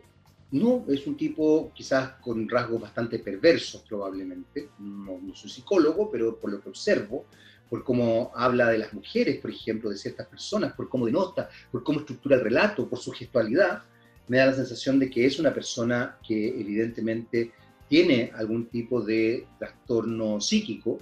no, 0.51 0.85
es 0.87 1.05
un 1.05 1.17
tipo 1.17 1.71
quizás 1.75 2.11
con 2.21 2.47
rasgos 2.47 2.81
bastante 2.81 3.19
perversos 3.19 3.83
probablemente. 3.87 4.69
No, 4.79 5.19
no 5.21 5.35
soy 5.35 5.49
psicólogo, 5.49 6.09
pero 6.09 6.39
por 6.39 6.51
lo 6.51 6.61
que 6.61 6.69
observo, 6.69 7.25
por 7.69 7.83
cómo 7.83 8.31
habla 8.33 8.69
de 8.69 8.77
las 8.77 8.93
mujeres, 8.93 9.39
por 9.39 9.51
ejemplo, 9.51 9.89
de 9.89 9.97
ciertas 9.97 10.27
personas, 10.27 10.73
por 10.73 10.87
cómo 10.87 11.05
denota, 11.05 11.49
por 11.71 11.83
cómo 11.83 11.99
estructura 11.99 12.37
el 12.37 12.43
relato, 12.43 12.87
por 12.87 12.99
su 12.99 13.11
gestualidad, 13.11 13.83
me 14.29 14.37
da 14.37 14.47
la 14.47 14.53
sensación 14.53 14.99
de 14.99 15.09
que 15.09 15.25
es 15.25 15.39
una 15.39 15.53
persona 15.53 16.17
que 16.25 16.47
evidentemente 16.47 17.51
tiene 17.89 18.31
algún 18.35 18.67
tipo 18.67 19.01
de 19.01 19.47
trastorno 19.59 20.39
psíquico, 20.39 20.99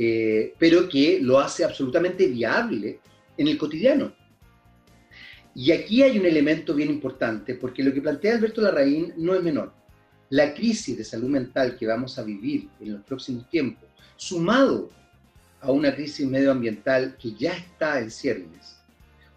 eh, 0.00 0.54
pero 0.58 0.88
que 0.88 1.18
lo 1.20 1.40
hace 1.40 1.64
absolutamente 1.64 2.28
viable 2.28 3.00
en 3.36 3.48
el 3.48 3.58
cotidiano. 3.58 4.12
Y 5.54 5.72
aquí 5.72 6.04
hay 6.04 6.16
un 6.16 6.24
elemento 6.24 6.72
bien 6.72 6.88
importante, 6.88 7.56
porque 7.56 7.82
lo 7.82 7.92
que 7.92 8.00
plantea 8.00 8.36
Alberto 8.36 8.60
Larraín 8.60 9.12
no 9.16 9.34
es 9.34 9.42
menor. 9.42 9.72
La 10.30 10.54
crisis 10.54 10.96
de 10.96 11.02
salud 11.02 11.28
mental 11.28 11.76
que 11.76 11.86
vamos 11.86 12.16
a 12.16 12.22
vivir 12.22 12.68
en 12.78 12.92
los 12.92 13.02
próximos 13.02 13.50
tiempos, 13.50 13.88
sumado 14.16 14.90
a 15.60 15.72
una 15.72 15.92
crisis 15.92 16.28
medioambiental 16.28 17.16
que 17.20 17.32
ya 17.32 17.54
está 17.54 17.98
en 17.98 18.12
ciernes. 18.12 18.76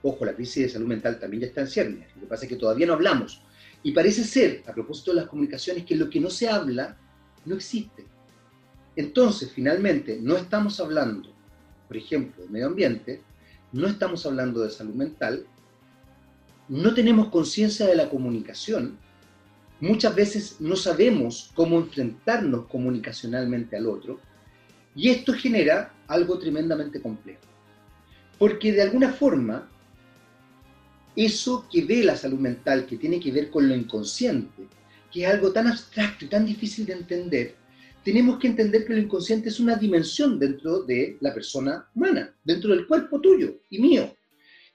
Ojo, 0.04 0.26
la 0.26 0.36
crisis 0.36 0.64
de 0.64 0.70
salud 0.70 0.88
mental 0.88 1.20
también 1.20 1.42
ya 1.42 1.48
está 1.48 1.62
en 1.62 1.68
ciernes. 1.68 2.08
Lo 2.16 2.22
que 2.22 2.28
pasa 2.28 2.46
es 2.46 2.50
que 2.50 2.56
todavía 2.56 2.86
no 2.86 2.94
hablamos. 2.94 3.42
Y 3.82 3.94
parece 3.94 4.24
ser, 4.24 4.64
a 4.68 4.74
propósito 4.74 5.12
de 5.12 5.22
las 5.22 5.30
comunicaciones, 5.30 5.86
que 5.86 5.96
lo 5.96 6.08
que 6.08 6.20
no 6.20 6.30
se 6.30 6.48
habla 6.48 6.98
no 7.46 7.56
existe. 7.56 8.06
Entonces, 8.96 9.52
finalmente, 9.54 10.20
no 10.22 10.36
estamos 10.36 10.80
hablando, 10.80 11.34
por 11.88 11.98
ejemplo, 11.98 12.44
de 12.44 12.50
medio 12.50 12.68
ambiente, 12.68 13.22
no 13.72 13.88
estamos 13.88 14.26
hablando 14.26 14.62
de 14.62 14.70
salud 14.70 14.94
mental, 14.94 15.46
no 16.68 16.94
tenemos 16.94 17.30
conciencia 17.30 17.86
de 17.86 17.96
la 17.96 18.10
comunicación, 18.10 18.98
muchas 19.80 20.14
veces 20.16 20.58
no 20.60 20.76
sabemos 20.76 21.52
cómo 21.56 21.80
enfrentarnos 21.80 22.68
comunicacionalmente 22.68 23.78
al 23.78 23.88
otro, 23.88 24.20
y 24.96 25.10
esto 25.10 25.34
genera 25.34 25.94
algo 26.08 26.38
tremendamente 26.38 27.02
complejo. 27.02 27.42
Porque 28.38 28.74
de 28.74 28.82
alguna 28.82 29.14
forma, 29.14 29.70
eso 31.16 31.66
que 31.72 31.86
ve 31.86 32.04
la 32.04 32.18
salud 32.18 32.40
mental, 32.40 32.86
que 32.86 32.98
tiene 32.98 33.20
que 33.20 33.32
ver 33.32 33.50
con 33.50 33.68
lo 33.68 33.76
inconsciente, 33.76 34.68
que 35.12 35.24
es 35.24 35.30
algo 35.30 35.52
tan 35.52 35.68
abstracto 35.68 36.26
y 36.26 36.28
tan 36.28 36.46
difícil 36.46 36.86
de 36.86 36.94
entender, 36.94 37.61
tenemos 38.04 38.40
que 38.40 38.48
entender 38.48 38.86
que 38.86 38.94
lo 38.94 39.00
inconsciente 39.00 39.50
es 39.50 39.60
una 39.60 39.76
dimensión 39.76 40.40
dentro 40.40 40.82
de 40.84 41.18
la 41.22 41.34
persona 41.34 41.88
humana, 41.94 42.34
dentro 42.44 42.72
del 42.72 42.88
cuerpo 42.88 43.22
tuyo 43.22 43.60
y 43.70 43.80
mío. 43.80 44.16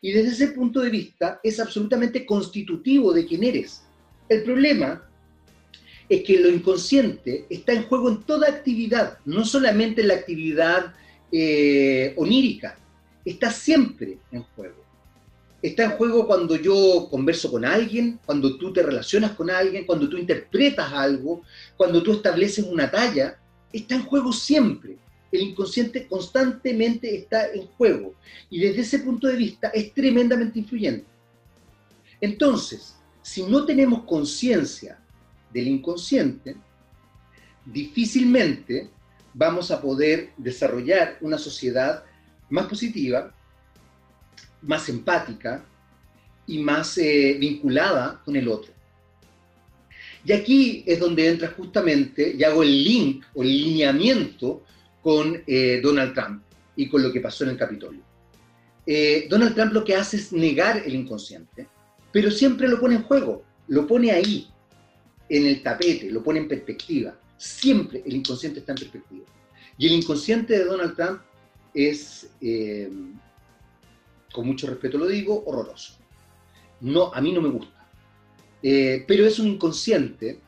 Y 0.00 0.12
desde 0.12 0.30
ese 0.30 0.48
punto 0.48 0.80
de 0.80 0.90
vista 0.90 1.40
es 1.42 1.58
absolutamente 1.58 2.24
constitutivo 2.24 3.12
de 3.12 3.26
quién 3.26 3.42
eres. 3.42 3.82
El 4.28 4.44
problema 4.44 5.08
es 6.08 6.22
que 6.22 6.38
lo 6.38 6.48
inconsciente 6.48 7.46
está 7.50 7.72
en 7.72 7.84
juego 7.84 8.10
en 8.10 8.22
toda 8.22 8.48
actividad, 8.48 9.18
no 9.24 9.44
solamente 9.44 10.02
en 10.02 10.08
la 10.08 10.14
actividad 10.14 10.94
eh, 11.32 12.14
onírica, 12.16 12.78
está 13.24 13.50
siempre 13.50 14.18
en 14.30 14.42
juego. 14.42 14.85
Está 15.66 15.82
en 15.82 15.90
juego 15.90 16.28
cuando 16.28 16.54
yo 16.54 17.08
converso 17.10 17.50
con 17.50 17.64
alguien, 17.64 18.20
cuando 18.24 18.56
tú 18.56 18.72
te 18.72 18.84
relacionas 18.84 19.32
con 19.32 19.50
alguien, 19.50 19.84
cuando 19.84 20.08
tú 20.08 20.16
interpretas 20.16 20.92
algo, 20.92 21.42
cuando 21.76 22.04
tú 22.04 22.12
estableces 22.12 22.64
una 22.64 22.88
talla, 22.88 23.36
está 23.72 23.96
en 23.96 24.04
juego 24.04 24.32
siempre. 24.32 24.96
El 25.32 25.40
inconsciente 25.40 26.06
constantemente 26.06 27.16
está 27.16 27.52
en 27.52 27.66
juego 27.66 28.14
y 28.48 28.60
desde 28.60 28.82
ese 28.82 29.00
punto 29.00 29.26
de 29.26 29.34
vista 29.34 29.70
es 29.70 29.92
tremendamente 29.92 30.60
influyente. 30.60 31.04
Entonces, 32.20 32.94
si 33.20 33.42
no 33.42 33.64
tenemos 33.64 34.04
conciencia 34.04 35.00
del 35.52 35.66
inconsciente, 35.66 36.54
difícilmente 37.64 38.88
vamos 39.34 39.72
a 39.72 39.82
poder 39.82 40.30
desarrollar 40.36 41.18
una 41.22 41.38
sociedad 41.38 42.04
más 42.50 42.66
positiva, 42.66 43.34
más 44.66 44.88
empática 44.88 45.64
y 46.46 46.58
más 46.58 46.98
eh, 46.98 47.36
vinculada 47.38 48.20
con 48.24 48.36
el 48.36 48.48
otro. 48.48 48.72
Y 50.24 50.32
aquí 50.32 50.82
es 50.86 50.98
donde 50.98 51.28
entra 51.28 51.48
justamente, 51.56 52.34
y 52.36 52.42
hago 52.42 52.62
el 52.62 52.84
link 52.84 53.24
o 53.34 53.42
el 53.42 53.48
lineamiento 53.48 54.64
con 55.00 55.40
eh, 55.46 55.80
Donald 55.82 56.14
Trump 56.14 56.42
y 56.74 56.88
con 56.88 57.02
lo 57.02 57.12
que 57.12 57.20
pasó 57.20 57.44
en 57.44 57.50
el 57.50 57.56
Capitolio. 57.56 58.02
Eh, 58.84 59.26
Donald 59.30 59.54
Trump 59.54 59.72
lo 59.72 59.84
que 59.84 59.94
hace 59.94 60.16
es 60.16 60.32
negar 60.32 60.82
el 60.84 60.94
inconsciente, 60.94 61.68
pero 62.12 62.30
siempre 62.30 62.68
lo 62.68 62.80
pone 62.80 62.96
en 62.96 63.02
juego, 63.02 63.44
lo 63.68 63.86
pone 63.86 64.10
ahí, 64.10 64.48
en 65.28 65.46
el 65.46 65.62
tapete, 65.62 66.10
lo 66.10 66.22
pone 66.22 66.40
en 66.40 66.48
perspectiva. 66.48 67.16
Siempre 67.36 68.02
el 68.04 68.16
inconsciente 68.16 68.60
está 68.60 68.72
en 68.72 68.78
perspectiva. 68.78 69.24
Y 69.78 69.86
el 69.86 69.92
inconsciente 69.92 70.58
de 70.58 70.64
Donald 70.64 70.96
Trump 70.96 71.20
es, 71.74 72.28
con 74.36 74.46
mucho 74.46 74.66
respeto 74.66 74.98
lo 74.98 75.06
digo, 75.06 75.42
horroroso. 75.46 75.94
No, 76.82 77.10
a 77.14 77.22
mí 77.22 77.32
no 77.32 77.40
me 77.40 77.48
gusta. 77.48 77.88
Eh, 78.62 79.02
pero 79.08 79.24
es 79.24 79.38
un 79.38 79.46
inconsciente 79.46 80.40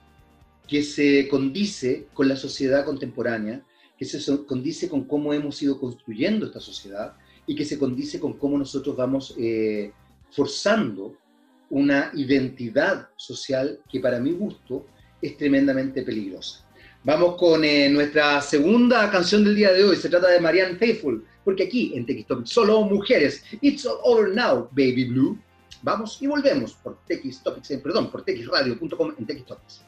que 0.66 0.82
se 0.82 1.26
condice 1.26 2.06
con 2.12 2.28
la 2.28 2.36
sociedad 2.36 2.84
contemporánea, 2.84 3.64
que 3.96 4.04
se 4.04 4.20
condice 4.44 4.90
con 4.90 5.04
cómo 5.04 5.32
hemos 5.32 5.62
ido 5.62 5.80
construyendo 5.80 6.44
esta 6.44 6.60
sociedad 6.60 7.16
y 7.46 7.56
que 7.56 7.64
se 7.64 7.78
condice 7.78 8.20
con 8.20 8.34
cómo 8.34 8.58
nosotros 8.58 8.94
vamos 8.94 9.34
eh, 9.38 9.90
forzando 10.32 11.16
una 11.70 12.10
identidad 12.12 13.08
social 13.16 13.80
que 13.90 14.00
para 14.00 14.20
mi 14.20 14.32
gusto 14.32 14.84
es 15.22 15.34
tremendamente 15.38 16.02
peligrosa. 16.02 16.68
Vamos 17.04 17.36
con 17.36 17.64
eh, 17.64 17.88
nuestra 17.88 18.42
segunda 18.42 19.10
canción 19.10 19.44
del 19.44 19.56
día 19.56 19.72
de 19.72 19.82
hoy. 19.82 19.96
Se 19.96 20.10
trata 20.10 20.28
de 20.28 20.40
Marianne 20.40 20.76
Faithful, 20.76 21.24
porque 21.48 21.62
aquí 21.62 21.92
en 21.94 22.04
TX 22.04 22.50
solo 22.50 22.82
mujeres. 22.82 23.42
It's 23.62 23.86
all 23.86 23.98
over 24.04 24.28
now, 24.28 24.68
baby 24.72 25.06
blue. 25.06 25.38
Vamos 25.80 26.20
y 26.20 26.26
volvemos 26.26 26.74
por 26.74 26.98
TX 27.06 27.42
Topics, 27.42 27.70
eh, 27.70 27.78
perdón, 27.78 28.10
por 28.10 28.22
txradio.com 28.22 29.14
en 29.18 29.26
TX 29.26 29.46
Topics. 29.46 29.80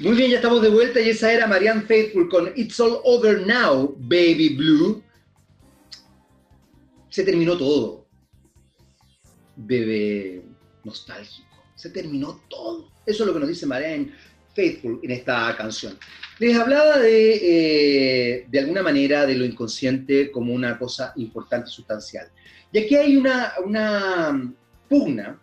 Muy 0.00 0.16
bien, 0.16 0.32
ya 0.32 0.38
estamos 0.38 0.60
de 0.62 0.68
vuelta 0.68 1.00
y 1.00 1.10
esa 1.10 1.32
era 1.32 1.46
Marianne 1.46 1.82
Faithful 1.82 2.28
con 2.28 2.52
It's 2.56 2.80
all 2.80 3.02
over 3.04 3.46
now, 3.46 3.94
baby 3.96 4.56
blue 4.56 5.00
se 7.08 7.22
terminó 7.22 7.56
todo. 7.56 8.04
Bebé 9.54 10.42
nostálgico. 10.82 11.46
Se 11.76 11.90
terminó 11.90 12.40
todo. 12.48 12.90
Eso 13.06 13.22
es 13.22 13.26
lo 13.28 13.32
que 13.32 13.38
nos 13.38 13.48
dice 13.48 13.64
Marianne 13.64 14.12
Faithful 14.54 15.00
en 15.02 15.10
esta 15.10 15.54
canción. 15.56 15.98
Les 16.38 16.56
hablaba 16.56 16.98
de, 16.98 17.34
eh, 17.42 18.46
de 18.48 18.58
alguna 18.58 18.82
manera, 18.82 19.26
de 19.26 19.34
lo 19.34 19.44
inconsciente 19.44 20.30
como 20.30 20.52
una 20.52 20.78
cosa 20.78 21.12
importante 21.16 21.68
y 21.68 21.72
sustancial. 21.72 22.28
Y 22.72 22.78
aquí 22.78 22.96
hay 22.96 23.16
una, 23.16 23.52
una 23.64 24.54
pugna 24.88 25.40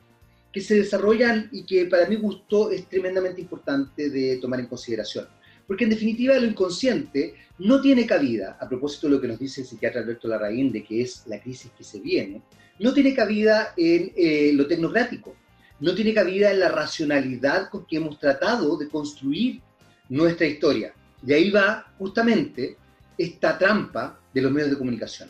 que 0.52 0.62
se 0.62 0.76
desarrollan 0.76 1.50
y 1.52 1.64
que 1.66 1.86
para 1.86 2.08
mi 2.08 2.16
gusto 2.16 2.72
es 2.72 2.88
tremendamente 2.88 3.42
importante 3.42 4.10
de 4.10 4.38
tomar 4.38 4.60
en 4.60 4.68
consideración. 4.68 5.28
Porque 5.68 5.84
en 5.84 5.90
definitiva 5.90 6.38
lo 6.38 6.48
inconsciente 6.48 7.36
no 7.60 7.82
tiene 7.82 8.06
cabida, 8.06 8.58
a 8.60 8.68
propósito 8.68 9.08
de 9.08 9.14
lo 9.14 9.22
que 9.22 9.28
nos 9.28 9.40
dice 9.40 9.62
el 9.62 9.68
psiquiatra 9.68 10.02
Alberto 10.02 10.28
Larraín 10.28 10.72
de 10.72 10.84
que 10.84 11.02
es 11.02 11.24
la 11.28 11.42
crisis 11.42 11.72
que 11.78 11.84
se 11.84 12.00
viene, 12.00 12.42
no 12.80 12.94
tiene 12.94 13.14
cabida 13.14 13.74
en 13.76 14.12
eh, 14.16 14.52
lo 14.54 14.68
tecnocrático, 14.68 15.36
no 15.80 15.94
tiene 15.94 16.14
cabida 16.14 16.52
en 16.52 16.60
la 16.60 16.70
racionalidad 16.70 17.70
con 17.70 17.86
que 17.86 17.98
hemos 17.98 18.20
tratado 18.20 18.78
de 18.78 18.90
construir 18.90 19.62
nuestra 20.10 20.48
historia. 20.48 20.94
De 21.22 21.36
ahí 21.36 21.52
va 21.52 21.92
justamente 21.98 22.78
esta 23.18 23.58
trampa 23.58 24.20
de 24.34 24.42
los 24.42 24.52
medios 24.52 24.72
de 24.72 24.78
comunicación. 24.78 25.30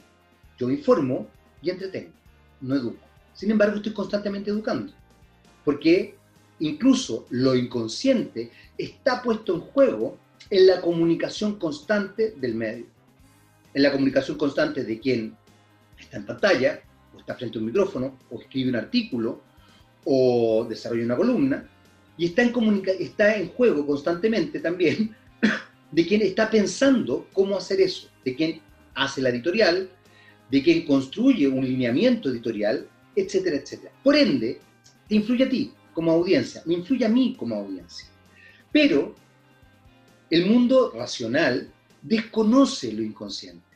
Yo 0.58 0.70
informo 0.70 1.28
y 1.62 1.70
entretengo, 1.70 2.14
no 2.62 2.76
educo. 2.76 2.98
Sin 3.34 3.52
embargo, 3.52 3.78
estoy 3.78 3.94
constantemente 3.94 4.50
educando, 4.50 4.94
porque 5.64 6.16
incluso 6.60 7.28
lo 7.30 7.56
inconsciente 7.56 8.52
está 8.78 9.22
puesto 9.22 9.54
en 9.54 9.62
juego 9.62 10.18
en 10.50 10.66
la 10.66 10.82
comunicación 10.82 11.60
constante 11.60 12.32
del 12.32 12.56
medio, 12.56 12.86
en 13.74 13.84
la 13.84 13.92
comunicación 13.92 14.38
constante 14.38 14.84
de 14.84 15.00
quien 15.00 15.36
está 16.00 16.18
en 16.18 16.26
pantalla, 16.26 16.82
o 17.14 17.20
está 17.20 17.36
frente 17.36 17.58
a 17.58 17.62
un 17.62 17.68
micrófono, 17.68 18.18
o 18.32 18.42
escribe 18.42 18.70
un 18.70 18.78
artículo, 18.78 19.42
o 20.10 20.66
desarrolla 20.70 21.04
una 21.04 21.18
columna, 21.18 21.70
y 22.18 22.28
está 22.28 22.42
en, 22.42 22.84
está 22.98 23.36
en 23.36 23.50
juego 23.50 23.86
constantemente 23.86 24.62
también 24.62 25.14
de 25.92 26.08
quien 26.08 26.22
está 26.22 26.50
pensando 26.50 27.28
cómo 27.34 27.58
hacer 27.58 27.82
eso, 27.82 28.08
de 28.24 28.34
quien 28.34 28.62
hace 28.96 29.22
la 29.22 29.30
editorial, 29.30 29.90
de 30.50 30.64
quien 30.64 30.86
construye 30.86 31.50
un 31.50 31.66
lineamiento 31.66 32.30
editorial, 32.30 32.88
etcétera, 33.18 33.58
etcétera. 33.58 33.92
Por 34.02 34.16
ende, 34.16 34.62
te 35.10 35.16
influye 35.16 35.44
a 35.44 35.50
ti 35.50 35.74
como 35.94 36.14
audiencia, 36.14 36.62
me 36.66 36.76
influye 36.76 37.06
a 37.06 37.10
mí 37.10 37.36
como 37.38 37.56
audiencia. 37.56 38.08
Pero 38.72 39.14
el 40.30 40.46
mundo 40.46 40.94
racional 40.96 41.70
desconoce 42.02 42.94
lo 42.94 43.04
inconsciente, 43.04 43.76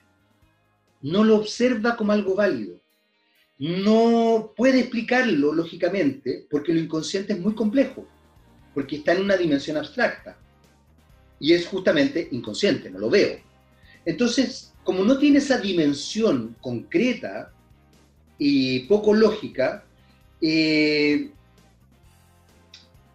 no 1.01 1.25
lo 1.25 1.35
observa 1.35 1.97
como 1.97 2.13
algo 2.13 2.35
válido, 2.35 2.80
no 3.61 4.53
puede 4.57 4.79
explicarlo 4.79 5.53
lógicamente 5.53 6.47
porque 6.49 6.73
lo 6.73 6.79
inconsciente 6.79 7.33
es 7.33 7.39
muy 7.39 7.53
complejo, 7.53 8.07
porque 8.73 8.95
está 8.95 9.13
en 9.13 9.21
una 9.21 9.37
dimensión 9.37 9.77
abstracta 9.77 10.35
y 11.39 11.53
es 11.53 11.67
justamente 11.67 12.27
inconsciente, 12.31 12.89
no 12.89 12.97
lo 12.97 13.11
veo. 13.11 13.37
Entonces, 14.03 14.73
como 14.83 15.03
no 15.03 15.15
tiene 15.19 15.37
esa 15.37 15.59
dimensión 15.59 16.55
concreta 16.59 17.51
y 18.39 18.79
poco 18.87 19.13
lógica, 19.13 19.85
eh, 20.41 21.29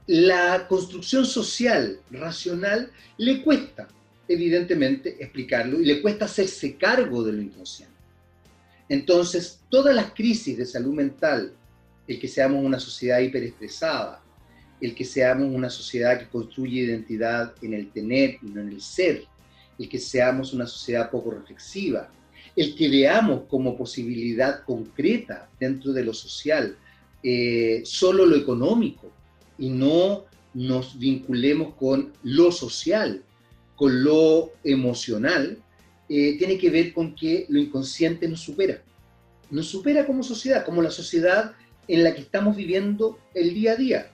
la 0.06 0.68
construcción 0.68 1.26
social, 1.26 1.98
racional, 2.12 2.92
le 3.18 3.42
cuesta, 3.42 3.88
evidentemente, 4.28 5.16
explicarlo 5.18 5.80
y 5.80 5.86
le 5.86 6.00
cuesta 6.00 6.26
hacerse 6.26 6.76
cargo 6.76 7.24
de 7.24 7.32
lo 7.32 7.42
inconsciente. 7.42 7.95
Entonces, 8.88 9.60
todas 9.68 9.94
las 9.94 10.12
crisis 10.12 10.56
de 10.56 10.66
salud 10.66 10.94
mental, 10.94 11.52
el 12.06 12.20
que 12.20 12.28
seamos 12.28 12.64
una 12.64 12.78
sociedad 12.78 13.20
hiperestresada, 13.20 14.22
el 14.80 14.94
que 14.94 15.04
seamos 15.04 15.52
una 15.52 15.70
sociedad 15.70 16.18
que 16.18 16.28
construye 16.28 16.82
identidad 16.82 17.54
en 17.62 17.74
el 17.74 17.90
tener 17.90 18.38
y 18.42 18.46
no 18.46 18.60
en 18.60 18.68
el 18.68 18.80
ser, 18.80 19.24
el 19.78 19.88
que 19.88 19.98
seamos 19.98 20.52
una 20.52 20.66
sociedad 20.66 21.10
poco 21.10 21.32
reflexiva, 21.32 22.10
el 22.54 22.74
que 22.74 22.88
veamos 22.88 23.42
como 23.48 23.76
posibilidad 23.76 24.64
concreta 24.64 25.48
dentro 25.58 25.92
de 25.92 26.04
lo 26.04 26.14
social 26.14 26.76
eh, 27.22 27.82
solo 27.84 28.24
lo 28.24 28.36
económico 28.36 29.10
y 29.58 29.68
no 29.68 30.26
nos 30.54 30.98
vinculemos 30.98 31.74
con 31.74 32.12
lo 32.22 32.52
social, 32.52 33.22
con 33.74 34.04
lo 34.04 34.52
emocional, 34.62 35.58
eh, 36.08 36.36
tiene 36.38 36.58
que 36.58 36.70
ver 36.70 36.92
con 36.92 37.14
que 37.14 37.46
lo 37.48 37.58
inconsciente 37.58 38.28
nos 38.28 38.40
supera. 38.40 38.82
Nos 39.50 39.66
supera 39.66 40.06
como 40.06 40.22
sociedad, 40.22 40.64
como 40.64 40.82
la 40.82 40.90
sociedad 40.90 41.52
en 41.88 42.02
la 42.04 42.14
que 42.14 42.20
estamos 42.20 42.56
viviendo 42.56 43.18
el 43.34 43.54
día 43.54 43.72
a 43.72 43.76
día 43.76 44.10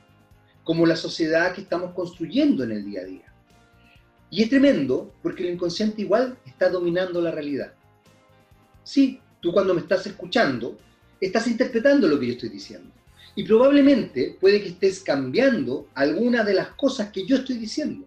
como 0.65 0.87
la 0.87 0.97
sociedad 0.97 1.53
que 1.55 1.63
estamos 1.63 1.93
construyendo 1.93 2.65
en 2.65 2.73
el 2.73 2.85
día 2.85 3.01
a 3.01 3.05
día. 3.05 3.35
Y 4.31 4.43
es 4.43 4.49
tremendo 4.51 5.13
porque 5.23 5.43
el 5.43 5.55
inconsciente 5.55 6.03
igual 6.03 6.39
está 6.47 6.69
dominando 6.69 7.21
la 7.21 7.31
realidad. 7.31 7.75
Sí, 8.85 9.21
tú 9.41 9.53
cuando 9.53 9.75
me 9.75 9.81
estás 9.81 10.07
escuchando, 10.07 10.79
estás 11.21 11.47
interpretando 11.47 12.09
lo 12.09 12.19
que 12.19 12.27
yo 12.29 12.33
estoy 12.33 12.49
diciendo. 12.49 12.91
Y 13.35 13.45
probablemente 13.45 14.37
puede 14.41 14.63
que 14.63 14.69
estés 14.69 15.01
cambiando 15.01 15.89
algunas 15.95 16.47
de 16.47 16.55
las 16.55 16.69
cosas 16.69 17.11
que 17.11 17.27
yo 17.27 17.37
estoy 17.37 17.57
diciendo. 17.57 18.07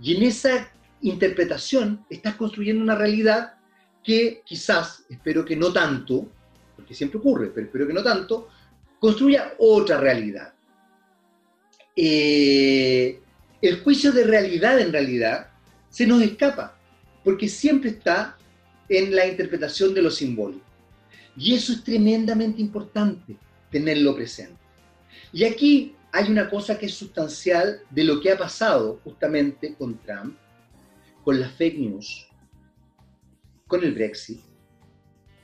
Y 0.00 0.16
en 0.16 0.22
esa 0.24 0.70
interpretación 1.02 2.04
estás 2.10 2.34
construyendo 2.34 2.82
una 2.82 2.94
realidad 2.94 3.54
que 4.02 4.42
quizás, 4.44 5.04
espero 5.08 5.44
que 5.44 5.56
no 5.56 5.72
tanto, 5.72 6.30
porque 6.76 6.94
siempre 6.94 7.18
ocurre, 7.18 7.50
pero 7.54 7.66
espero 7.66 7.86
que 7.86 7.92
no 7.92 8.02
tanto, 8.02 8.48
construya 8.98 9.54
otra 9.58 9.98
realidad. 9.98 10.52
Eh, 11.96 13.20
el 13.60 13.80
juicio 13.80 14.12
de 14.12 14.24
realidad 14.24 14.80
en 14.80 14.92
realidad 14.92 15.50
se 15.88 16.06
nos 16.06 16.22
escapa, 16.22 16.78
porque 17.24 17.48
siempre 17.48 17.90
está 17.90 18.36
en 18.88 19.14
la 19.14 19.26
interpretación 19.26 19.92
de 19.92 20.02
lo 20.02 20.10
simbólico. 20.10 20.64
Y 21.36 21.54
eso 21.54 21.72
es 21.72 21.84
tremendamente 21.84 22.60
importante, 22.60 23.36
tenerlo 23.70 24.14
presente. 24.14 24.58
Y 25.32 25.44
aquí 25.44 25.94
hay 26.12 26.30
una 26.30 26.50
cosa 26.50 26.78
que 26.78 26.86
es 26.86 26.94
sustancial 26.94 27.80
de 27.90 28.04
lo 28.04 28.20
que 28.20 28.32
ha 28.32 28.38
pasado 28.38 29.00
justamente 29.04 29.74
con 29.74 29.98
Trump, 29.98 30.36
con 31.30 31.38
las 31.38 31.52
fake 31.52 31.78
news, 31.78 32.26
con 33.68 33.84
el 33.84 33.94
Brexit 33.94 34.40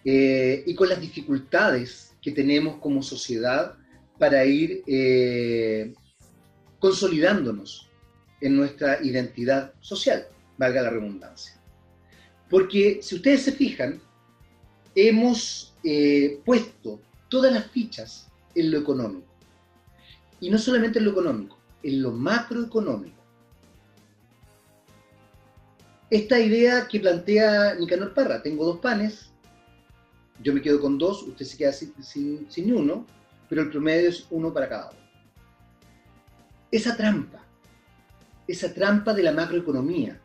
eh, 0.05 0.65
y 0.67 0.75
con 0.75 0.89
las 0.89 1.01
dificultades 1.01 2.13
que 2.21 2.33
tenemos 2.33 2.79
como 2.79 3.05
sociedad 3.05 3.77
para 4.19 4.45
ir 4.45 4.83
eh, 4.89 5.95
consolidándonos 6.81 7.89
en 8.41 8.57
nuestra 8.57 9.01
identidad 9.01 9.75
social, 9.79 10.27
valga 10.59 10.83
la 10.83 10.91
redundancia. 10.91 11.55
Porque 12.51 12.99
si 13.01 13.15
ustedes 13.15 13.43
se 13.43 13.53
fijan, 13.53 14.01
hemos 14.97 15.73
eh, 15.85 16.41
puesto 16.45 17.01
todas 17.29 17.53
las 17.53 17.71
fichas 17.71 18.29
en 18.57 18.73
lo 18.73 18.79
económico. 18.79 19.29
Y 20.41 20.51
no 20.51 20.59
solamente 20.59 20.99
en 20.99 21.05
lo 21.05 21.13
económico, 21.13 21.57
en 21.85 22.03
lo 22.03 22.11
macroeconómico. 22.11 23.16
Esta 26.11 26.39
idea 26.39 26.87
que 26.89 27.01
plantea 27.01 27.75
Nicanor 27.75 28.15
Parra, 28.15 28.43
tengo 28.43 28.65
dos 28.65 28.79
panes, 28.79 29.33
yo 30.43 30.53
me 30.55 30.63
quedo 30.63 30.81
con 30.81 30.99
dos, 30.99 31.23
usted 31.23 31.45
se 31.45 31.57
queda 31.57 31.73
sin, 31.73 32.47
sin 32.49 32.73
uno, 32.73 33.07
pero 33.49 33.63
el 33.63 33.71
promedio 33.71 34.09
es 34.09 34.27
uno 34.31 34.53
para 34.53 34.69
cada 34.69 34.91
uno 34.91 35.07
esa 36.71 36.97
trampa, 36.97 37.45
esa 38.47 38.73
trampa 38.73 39.15
de 39.15 39.23
la 39.23 39.33
macroeconomía, 39.33 40.21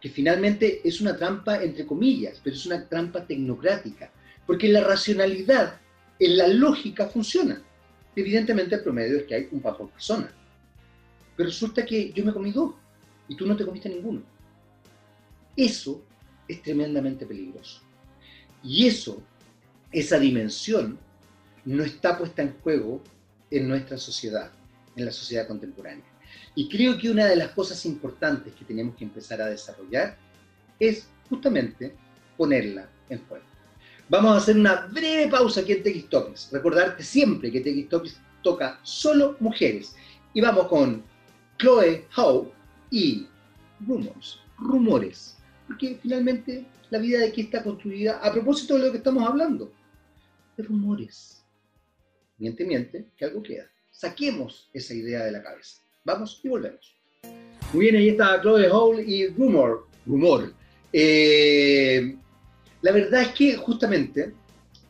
que 0.00 0.08
finalmente 0.08 0.86
es 0.86 1.00
una 1.00 1.16
trampa 1.16 1.62
entre 1.62 1.86
comillas, 1.86 2.40
pero 2.42 2.54
es 2.54 2.66
una 2.66 2.86
trampa 2.86 3.26
tecnocrática, 3.26 4.10
porque 4.46 4.68
la 4.68 4.82
racionalidad, 4.82 5.80
en 6.18 6.36
la 6.36 6.46
lógica 6.46 7.08
funciona. 7.08 7.60
Evidentemente 8.14 8.76
el 8.76 8.82
promedio 8.82 9.18
es 9.18 9.24
que 9.24 9.34
hay 9.34 9.48
un 9.50 9.60
par 9.60 9.76
por 9.76 9.90
persona, 9.90 10.30
pero 11.36 11.48
resulta 11.48 11.84
que 11.84 12.12
yo 12.12 12.24
me 12.24 12.32
comí 12.32 12.52
dos 12.52 12.74
y 13.26 13.34
tú 13.34 13.46
no 13.46 13.56
te 13.56 13.64
comiste 13.64 13.88
ninguno. 13.88 14.22
Eso 15.56 16.02
es 16.48 16.62
tremendamente 16.62 17.26
peligroso. 17.26 17.80
Y 18.62 18.86
eso, 18.86 19.22
esa 19.92 20.18
dimensión, 20.18 20.98
no 21.64 21.82
está 21.82 22.18
puesta 22.18 22.42
en 22.42 22.54
juego 22.62 23.02
en 23.50 23.68
nuestra 23.68 23.96
sociedad 23.96 24.50
en 24.96 25.04
la 25.04 25.12
sociedad 25.12 25.46
contemporánea. 25.46 26.04
Y 26.54 26.68
creo 26.68 26.98
que 26.98 27.10
una 27.10 27.26
de 27.26 27.36
las 27.36 27.50
cosas 27.50 27.84
importantes 27.86 28.54
que 28.54 28.64
tenemos 28.64 28.96
que 28.96 29.04
empezar 29.04 29.40
a 29.40 29.46
desarrollar 29.46 30.16
es 30.78 31.08
justamente 31.28 31.94
ponerla 32.36 32.88
en 33.08 33.24
juego. 33.26 33.44
Vamos 34.08 34.34
a 34.34 34.38
hacer 34.38 34.56
una 34.56 34.86
breve 34.86 35.28
pausa 35.28 35.60
aquí 35.60 35.72
en 35.72 35.82
TX 35.82 36.08
Topics. 36.08 36.48
Recordarte 36.52 37.02
siempre 37.02 37.50
que 37.50 37.60
TX 37.60 37.88
Topics 37.88 38.20
toca 38.42 38.78
solo 38.82 39.36
mujeres. 39.40 39.96
Y 40.32 40.40
vamos 40.40 40.68
con 40.68 41.02
Chloe 41.58 42.06
Howe 42.16 42.52
y 42.90 43.26
Rumors, 43.86 44.40
rumores. 44.58 45.33
Porque 45.66 45.98
finalmente 46.00 46.66
la 46.90 46.98
vida 46.98 47.18
de 47.18 47.28
aquí 47.28 47.42
está 47.42 47.62
construida 47.62 48.18
a 48.18 48.32
propósito 48.32 48.74
de 48.74 48.86
lo 48.86 48.90
que 48.92 48.98
estamos 48.98 49.26
hablando. 49.26 49.72
De 50.56 50.62
rumores. 50.62 51.44
Miente, 52.38 52.64
miente, 52.64 53.06
que 53.16 53.24
algo 53.24 53.42
queda 53.42 53.68
saquemos 53.94 54.68
esa 54.72 54.92
idea 54.92 55.24
de 55.24 55.32
la 55.32 55.42
cabeza. 55.42 55.82
Vamos 56.04 56.40
y 56.42 56.48
volvemos. 56.48 56.94
Muy 57.72 57.84
bien, 57.86 57.96
ahí 57.96 58.08
está 58.10 58.40
Chloe 58.42 58.68
Hall 58.68 59.00
y 59.00 59.28
Rumor. 59.28 59.86
Rumor. 60.04 60.52
Eh, 60.92 62.16
la 62.82 62.92
verdad 62.92 63.22
es 63.22 63.28
que 63.28 63.56
justamente, 63.56 64.34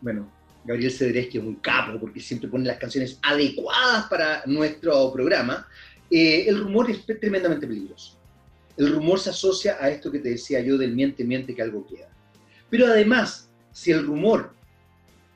bueno, 0.00 0.32
Gabriel 0.64 0.90
Cedrés, 0.90 1.28
que 1.28 1.38
es 1.38 1.44
un 1.44 1.56
capo, 1.56 2.00
porque 2.00 2.20
siempre 2.20 2.48
pone 2.48 2.64
las 2.64 2.78
canciones 2.78 3.18
adecuadas 3.22 4.06
para 4.06 4.42
nuestro 4.46 5.12
programa, 5.12 5.68
eh, 6.10 6.46
el 6.48 6.58
rumor 6.58 6.90
es 6.90 7.04
tremendamente 7.06 7.66
peligroso. 7.66 8.18
El 8.76 8.92
rumor 8.92 9.20
se 9.20 9.30
asocia 9.30 9.76
a 9.80 9.88
esto 9.88 10.10
que 10.10 10.18
te 10.18 10.30
decía 10.30 10.60
yo 10.60 10.76
del 10.76 10.94
miente, 10.94 11.24
miente 11.24 11.54
que 11.54 11.62
algo 11.62 11.86
queda. 11.86 12.08
Pero 12.70 12.86
además, 12.86 13.50
si 13.72 13.92
el 13.92 14.04
rumor 14.04 14.52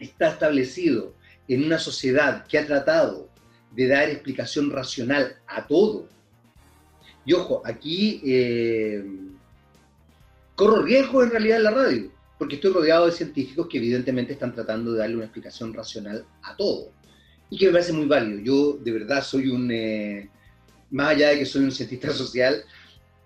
está 0.01 0.31
establecido 0.31 1.14
en 1.46 1.64
una 1.64 1.79
sociedad 1.79 2.46
que 2.46 2.59
ha 2.59 2.66
tratado 2.66 3.29
de 3.74 3.87
dar 3.87 4.09
explicación 4.09 4.70
racional 4.70 5.37
a 5.46 5.66
todo, 5.66 6.09
y 7.24 7.33
ojo, 7.35 7.62
aquí 7.64 8.22
eh, 8.24 9.05
corro 10.55 10.83
riesgo 10.83 11.22
en 11.22 11.31
realidad 11.31 11.59
en 11.59 11.64
la 11.64 11.70
radio, 11.70 12.12
porque 12.38 12.55
estoy 12.55 12.72
rodeado 12.72 13.07
de 13.07 13.12
científicos 13.12 13.68
que 13.68 13.79
evidentemente 13.79 14.33
están 14.33 14.55
tratando 14.55 14.92
de 14.92 14.98
darle 14.98 15.16
una 15.16 15.24
explicación 15.24 15.74
racional 15.74 16.24
a 16.42 16.57
todo, 16.57 16.90
y 17.51 17.59
que 17.59 17.66
me 17.66 17.72
parece 17.72 17.92
muy 17.92 18.07
válido. 18.07 18.40
Yo 18.40 18.72
de 18.83 18.92
verdad 18.92 19.22
soy 19.22 19.48
un, 19.48 19.70
eh, 19.70 20.29
más 20.90 21.11
allá 21.11 21.29
de 21.31 21.40
que 21.40 21.46
soy 21.46 21.64
un 21.64 21.72
cientista 21.72 22.11
social, 22.12 22.64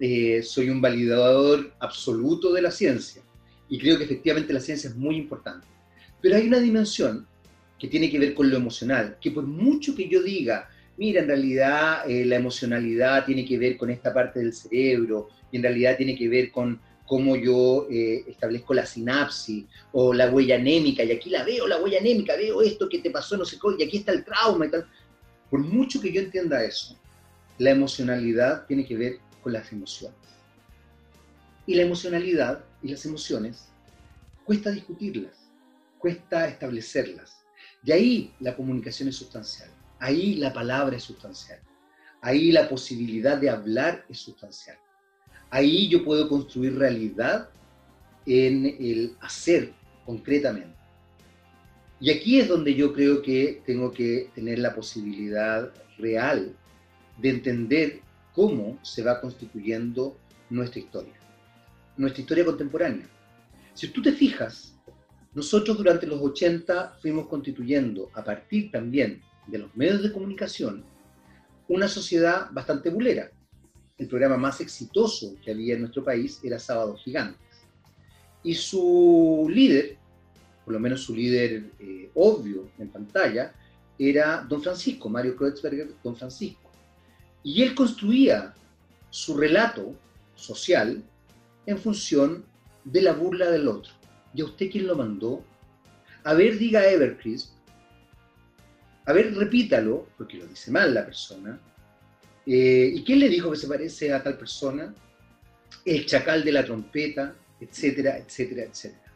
eh, 0.05 0.43
soy 0.43 0.69
un 0.69 0.81
validador 0.81 1.73
absoluto 1.79 2.53
de 2.53 2.61
la 2.61 2.73
ciencia, 2.73 3.23
y 3.69 3.79
creo 3.79 3.97
que 3.97 4.03
efectivamente 4.03 4.53
la 4.53 4.59
ciencia 4.59 4.91
es 4.91 4.97
muy 4.97 5.15
importante. 5.15 5.65
Pero 6.21 6.35
hay 6.35 6.49
una 6.49 6.59
dimensión 6.59 7.25
que 7.79 7.87
tiene 7.87 8.11
que 8.11 8.19
ver 8.19 8.35
con 8.35 8.51
lo 8.51 8.57
emocional, 8.57 9.17
que 9.21 9.31
por 9.31 9.45
mucho 9.45 9.95
que 9.95 10.09
yo 10.09 10.21
diga, 10.21 10.69
mira, 10.97 11.21
en 11.21 11.29
realidad 11.29 12.11
eh, 12.11 12.25
la 12.25 12.35
emocionalidad 12.35 13.25
tiene 13.25 13.45
que 13.45 13.57
ver 13.57 13.77
con 13.77 13.91
esta 13.91 14.13
parte 14.13 14.41
del 14.41 14.53
cerebro, 14.53 15.29
y 15.53 15.59
en 15.59 15.63
realidad 15.63 15.97
tiene 15.97 16.17
que 16.17 16.29
ver 16.29 16.51
con 16.51 16.81
cómo 17.07 17.37
yo 17.37 17.87
eh, 17.89 18.25
establezco 18.27 18.75
la 18.75 18.87
sinapsis 18.87 19.67
o 19.93 20.13
la 20.13 20.29
huella 20.31 20.57
anémica, 20.57 21.05
y 21.05 21.13
aquí 21.13 21.31
la 21.31 21.45
veo, 21.45 21.69
la 21.69 21.81
huella 21.81 22.01
anémica, 22.01 22.35
veo 22.35 22.61
esto 22.61 22.89
que 22.89 22.99
te 22.99 23.11
pasó, 23.13 23.37
no 23.37 23.45
sé 23.45 23.57
cómo, 23.57 23.77
y 23.79 23.85
aquí 23.85 23.99
está 23.99 24.11
el 24.11 24.25
trauma 24.25 24.67
y 24.67 24.71
tal. 24.71 24.85
Por 25.49 25.61
mucho 25.61 26.01
que 26.01 26.13
yo 26.13 26.21
entienda 26.21 26.65
eso, 26.65 26.99
la 27.59 27.71
emocionalidad 27.71 28.67
tiene 28.67 28.85
que 28.85 28.97
ver 28.97 29.19
con 29.43 29.53
las 29.53 29.73
emociones. 29.73 30.19
Y 31.67 31.75
la 31.75 31.83
emocionalidad 31.83 32.65
y 32.83 32.89
las 32.89 33.05
emociones 33.07 33.69
cuesta 34.45 34.71
discutirlas, 34.71 35.51
cuesta 35.99 36.49
establecerlas. 36.49 37.45
Y 37.85 37.93
ahí 37.93 38.35
la 38.41 38.57
comunicación 38.57 39.09
es 39.09 39.17
sustancial, 39.17 39.71
ahí 39.99 40.35
la 40.37 40.53
palabra 40.53 40.97
es 40.97 41.03
sustancial, 41.03 41.61
ahí 42.21 42.53
la 42.53 42.69
posibilidad 42.69 43.37
de 43.39 43.51
hablar 43.51 44.05
es 44.09 44.19
sustancial. 44.19 44.79
Ahí 45.51 45.89
yo 45.89 46.03
puedo 46.05 46.29
construir 46.29 46.79
realidad 46.79 47.51
en 48.25 48.65
el 48.65 49.17
hacer 49.21 49.75
concretamente. 50.07 50.77
Y 52.01 52.11
aquí 52.11 52.41
es 52.41 52.49
donde 52.49 52.75
yo 52.75 52.93
creo 52.93 53.23
que 53.23 53.63
tengo 53.65 53.93
que 53.93 54.31
tener 54.35 54.59
la 54.59 54.75
posibilidad 54.75 55.73
real 55.99 56.57
de 57.19 57.31
entender 57.31 58.01
cómo 58.35 58.79
se 58.83 59.03
va 59.03 59.21
constituyendo 59.21 60.17
nuestra 60.51 60.81
historia, 60.81 61.15
nuestra 61.97 62.23
historia 62.23 62.45
contemporánea. 62.45 63.09
Si 63.75 63.89
tú 63.89 64.03
te 64.03 64.13
fijas, 64.13 64.75
nosotros 65.35 65.77
durante 65.77 66.07
los 66.07 66.21
80 66.21 66.99
fuimos 67.01 67.27
constituyendo, 67.29 68.11
a 68.15 68.23
partir 68.23 68.71
también 68.71 69.23
de 69.47 69.59
los 69.59 69.75
medios 69.75 70.03
de 70.03 70.13
comunicación, 70.13 70.85
una 71.69 71.89
sociedad 71.89 72.49
bastante 72.53 72.91
bulera 72.91 73.31
el 74.03 74.09
programa 74.09 74.37
más 74.37 74.61
exitoso 74.61 75.37
que 75.43 75.53
había 75.53 75.75
en 75.75 75.83
nuestro 75.83 76.03
país 76.05 76.41
era 76.43 76.59
Sábado 76.59 76.97
Gigantes. 76.97 77.41
Y 78.43 78.55
su 78.55 79.47
líder, 79.49 79.97
por 80.65 80.75
lo 80.75 80.81
menos 80.81 81.03
su 81.03 81.15
líder 81.15 81.71
eh, 81.79 82.11
obvio 82.15 82.69
en 82.79 82.89
pantalla, 82.89 83.55
era 83.97 84.45
Don 84.49 84.61
Francisco, 84.63 85.09
Mario 85.09 85.37
Kreutzberger, 85.37 85.95
Don 86.03 86.17
Francisco. 86.17 86.62
Y 87.43 87.63
él 87.63 87.75
construía 87.75 88.55
su 89.11 89.37
relato 89.37 89.95
social 90.35 91.03
en 91.67 91.79
función 91.79 92.45
de 92.85 93.03
la 93.03 93.13
burla 93.13 93.51
del 93.51 93.69
otro. 93.69 93.93
¿Y 94.35 94.41
a 94.41 94.47
usted 94.47 94.71
quién 94.71 94.87
lo 94.87 94.97
mandó? 94.97 95.45
A 96.25 96.35
ver, 96.35 96.59
diga 96.59 96.87
Evercrisp. 96.87 97.51
A 99.05 99.13
ver, 99.13 99.35
repítalo, 99.35 100.09
porque 100.17 100.39
lo 100.39 100.47
dice 100.47 100.71
mal 100.71 100.95
la 100.95 101.05
persona. 101.05 101.61
Eh, 102.47 102.93
¿Y 102.95 103.05
quién 103.05 103.19
le 103.19 103.29
dijo 103.29 103.51
que 103.51 103.57
se 103.57 103.69
parece 103.69 104.13
a 104.13 104.23
tal 104.23 104.39
persona? 104.39 104.95
El 105.85 106.07
chacal 106.07 106.45
de 106.45 106.53
la 106.53 106.65
trompeta, 106.65 107.35
etcétera, 107.61 108.19
etcétera, 108.19 108.63
etcétera. 108.65 109.13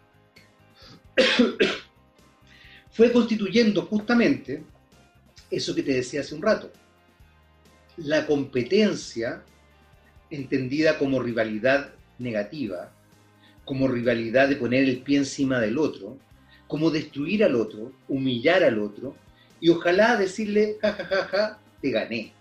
Fue 2.90 3.12
constituyendo 3.12 3.82
justamente 3.82 4.62
eso 5.50 5.74
que 5.74 5.82
te 5.82 5.94
decía 5.94 6.20
hace 6.20 6.34
un 6.34 6.42
rato, 6.42 6.72
la 7.96 8.26
competencia 8.26 9.42
entendida 10.30 10.98
como 10.98 11.20
rivalidad 11.20 11.92
negativa, 12.18 12.92
como 13.64 13.88
rivalidad 13.88 14.48
de 14.48 14.56
poner 14.56 14.84
el 14.84 14.98
pie 15.02 15.18
encima 15.18 15.60
del 15.60 15.78
otro, 15.78 16.18
como 16.66 16.90
destruir 16.90 17.44
al 17.44 17.54
otro, 17.54 17.92
humillar 18.08 18.64
al 18.64 18.78
otro, 18.78 19.16
y 19.60 19.70
ojalá 19.70 20.16
decirle, 20.16 20.76
ja, 20.80 20.92
ja, 20.92 21.04
ja, 21.04 21.24
ja, 21.24 21.58
te 21.80 21.90
gané. 21.90 22.32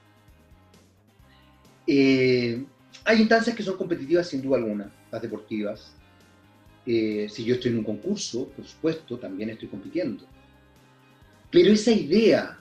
Eh, 1.87 2.63
hay 3.03 3.19
instancias 3.19 3.55
que 3.55 3.63
son 3.63 3.77
competitivas 3.77 4.27
sin 4.27 4.41
duda 4.41 4.57
alguna, 4.57 4.91
las 5.11 5.21
deportivas. 5.21 5.93
Eh, 6.85 7.27
si 7.29 7.45
yo 7.45 7.55
estoy 7.55 7.71
en 7.71 7.79
un 7.79 7.83
concurso, 7.83 8.47
por 8.49 8.65
supuesto, 8.65 9.17
también 9.17 9.49
estoy 9.49 9.67
compitiendo. 9.67 10.25
Pero 11.51 11.71
esa 11.71 11.91
idea 11.91 12.59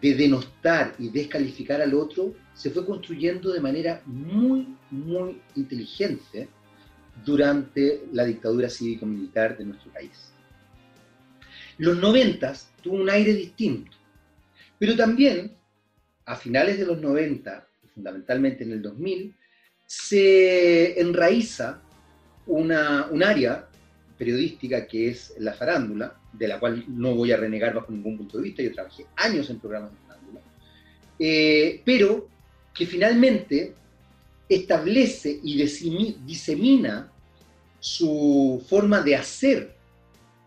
de 0.00 0.14
denostar 0.14 0.94
y 0.98 1.08
descalificar 1.08 1.80
al 1.80 1.94
otro 1.94 2.34
se 2.54 2.70
fue 2.70 2.86
construyendo 2.86 3.52
de 3.52 3.60
manera 3.60 4.02
muy, 4.06 4.76
muy 4.90 5.40
inteligente 5.56 6.48
durante 7.24 8.04
la 8.12 8.24
dictadura 8.24 8.70
cívico-militar 8.70 9.58
de 9.58 9.64
nuestro 9.64 9.92
país. 9.92 10.32
Los 11.78 11.98
noventas 11.98 12.70
tuvo 12.82 12.96
un 12.96 13.10
aire 13.10 13.34
distinto, 13.34 13.96
pero 14.78 14.96
también 14.96 15.52
a 16.24 16.36
finales 16.36 16.78
de 16.78 16.86
los 16.86 17.00
90 17.00 17.68
fundamentalmente 17.98 18.62
en 18.62 18.70
el 18.70 18.80
2000, 18.80 19.34
se 19.84 21.00
enraiza 21.00 21.82
una, 22.46 23.08
un 23.10 23.24
área 23.24 23.68
periodística 24.16 24.86
que 24.86 25.08
es 25.08 25.34
la 25.38 25.52
farándula, 25.52 26.16
de 26.38 26.48
la 26.48 26.60
cual 26.60 26.84
no 26.88 27.14
voy 27.14 27.32
a 27.32 27.36
renegar 27.36 27.74
bajo 27.74 27.92
ningún 27.92 28.16
punto 28.16 28.38
de 28.38 28.44
vista, 28.44 28.62
yo 28.62 28.72
trabajé 28.72 29.06
años 29.16 29.50
en 29.50 29.58
programas 29.58 29.90
de 29.92 29.98
farándula, 30.06 30.40
eh, 31.18 31.82
pero 31.84 32.28
que 32.72 32.86
finalmente 32.86 33.74
establece 34.48 35.40
y 35.42 35.56
disemina 36.24 37.10
su 37.80 38.64
forma 38.66 39.02
de 39.02 39.16
hacer 39.16 39.74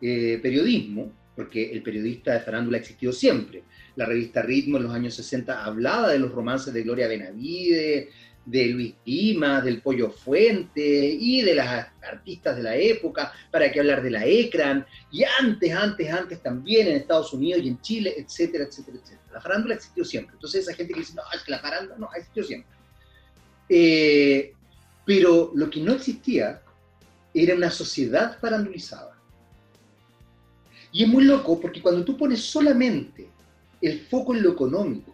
eh, 0.01 0.39
periodismo, 0.41 1.11
porque 1.35 1.71
el 1.71 1.81
periodista 1.83 2.33
de 2.33 2.39
farándula 2.39 2.77
ha 2.77 2.81
existido 2.81 3.11
siempre, 3.11 3.63
la 3.95 4.05
revista 4.05 4.41
Ritmo 4.41 4.77
en 4.77 4.83
los 4.83 4.93
años 4.93 5.13
60 5.15 5.63
hablaba 5.63 6.11
de 6.11 6.19
los 6.19 6.31
romances 6.31 6.73
de 6.73 6.83
Gloria 6.83 7.07
Benavide, 7.07 8.09
de 8.45 8.65
Luis 8.67 8.95
Dimas, 9.05 9.63
del 9.63 9.81
Pollo 9.81 10.09
Fuente 10.09 10.81
y 10.81 11.41
de 11.41 11.55
las 11.55 11.87
artistas 12.01 12.55
de 12.55 12.63
la 12.63 12.75
época, 12.75 13.31
para 13.51 13.71
que 13.71 13.79
hablar 13.79 14.01
de 14.01 14.11
la 14.11 14.25
ECRAN, 14.25 14.85
y 15.11 15.23
antes, 15.39 15.73
antes, 15.73 16.11
antes 16.11 16.41
también 16.41 16.87
en 16.87 16.97
Estados 16.97 17.33
Unidos 17.33 17.61
y 17.63 17.69
en 17.69 17.81
Chile, 17.81 18.15
etcétera, 18.17 18.65
etcétera, 18.65 18.97
etcétera. 18.97 19.21
La 19.33 19.41
farándula 19.41 19.75
existió 19.75 20.03
siempre. 20.03 20.35
Entonces 20.35 20.63
esa 20.63 20.75
gente 20.75 20.93
que 20.93 20.99
dice, 20.99 21.13
no, 21.15 21.21
es 21.33 21.43
que 21.43 21.51
la 21.51 21.59
farándula 21.59 21.97
no, 21.97 22.09
existió 22.15 22.43
siempre. 22.43 22.75
Eh, 23.69 24.53
pero 25.05 25.51
lo 25.55 25.69
que 25.69 25.79
no 25.79 25.93
existía 25.93 26.61
era 27.33 27.55
una 27.55 27.71
sociedad 27.71 28.37
farandulizada. 28.39 29.17
Y 30.91 31.03
es 31.03 31.09
muy 31.09 31.23
loco 31.23 31.59
porque 31.59 31.81
cuando 31.81 32.03
tú 32.03 32.17
pones 32.17 32.41
solamente 32.41 33.29
el 33.81 34.01
foco 34.01 34.35
en 34.35 34.43
lo 34.43 34.51
económico, 34.51 35.13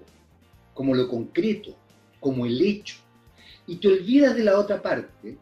como 0.74 0.96
lo 0.96 1.08
concreto, 1.08 1.76
como 2.20 2.46
el 2.46 2.60
hecho, 2.62 2.98
y 3.68 3.76
te 3.76 3.88
olvidas 3.88 4.36
de 4.36 4.44
la 4.44 4.58
otra 4.58 4.82
parte, 4.82 5.38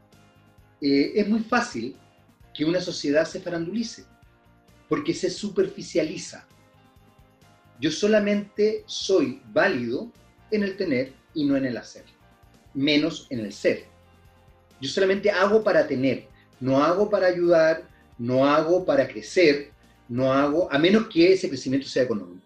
eh, 0.82 1.14
es 1.16 1.28
muy 1.28 1.40
fácil 1.42 1.96
que 2.54 2.66
una 2.66 2.82
sociedad 2.82 3.26
se 3.26 3.40
farandulice, 3.40 4.06
porque 4.90 5.14
se 5.14 5.30
superficializa. 5.30 6.46
Yo 7.80 7.92
solamente 7.92 8.84
soy 8.86 9.42
válido 9.54 10.12
en 10.52 10.64
el 10.64 10.76
tener 10.76 11.14
y 11.34 11.46
no 11.46 11.56
en 11.56 11.66
el 11.66 11.78
hacer, 11.78 12.04
menos 12.74 13.28
en 13.30 13.40
el 13.40 13.54
ser. 13.54 13.86
Yo 14.82 14.90
solamente 14.90 15.32
hago 15.32 15.64
para 15.64 15.88
tener, 15.88 16.28
no 16.60 16.84
hago 16.84 17.10
para 17.10 17.28
ayudar, 17.28 17.88
no 18.18 18.46
hago 18.46 18.86
para 18.86 19.08
crecer, 19.08 19.72
no 20.10 20.34
hago, 20.34 20.72
a 20.72 20.78
menos 20.78 21.08
que 21.08 21.32
ese 21.32 21.48
crecimiento 21.48 21.88
sea 21.88 22.04
económico 22.04 22.46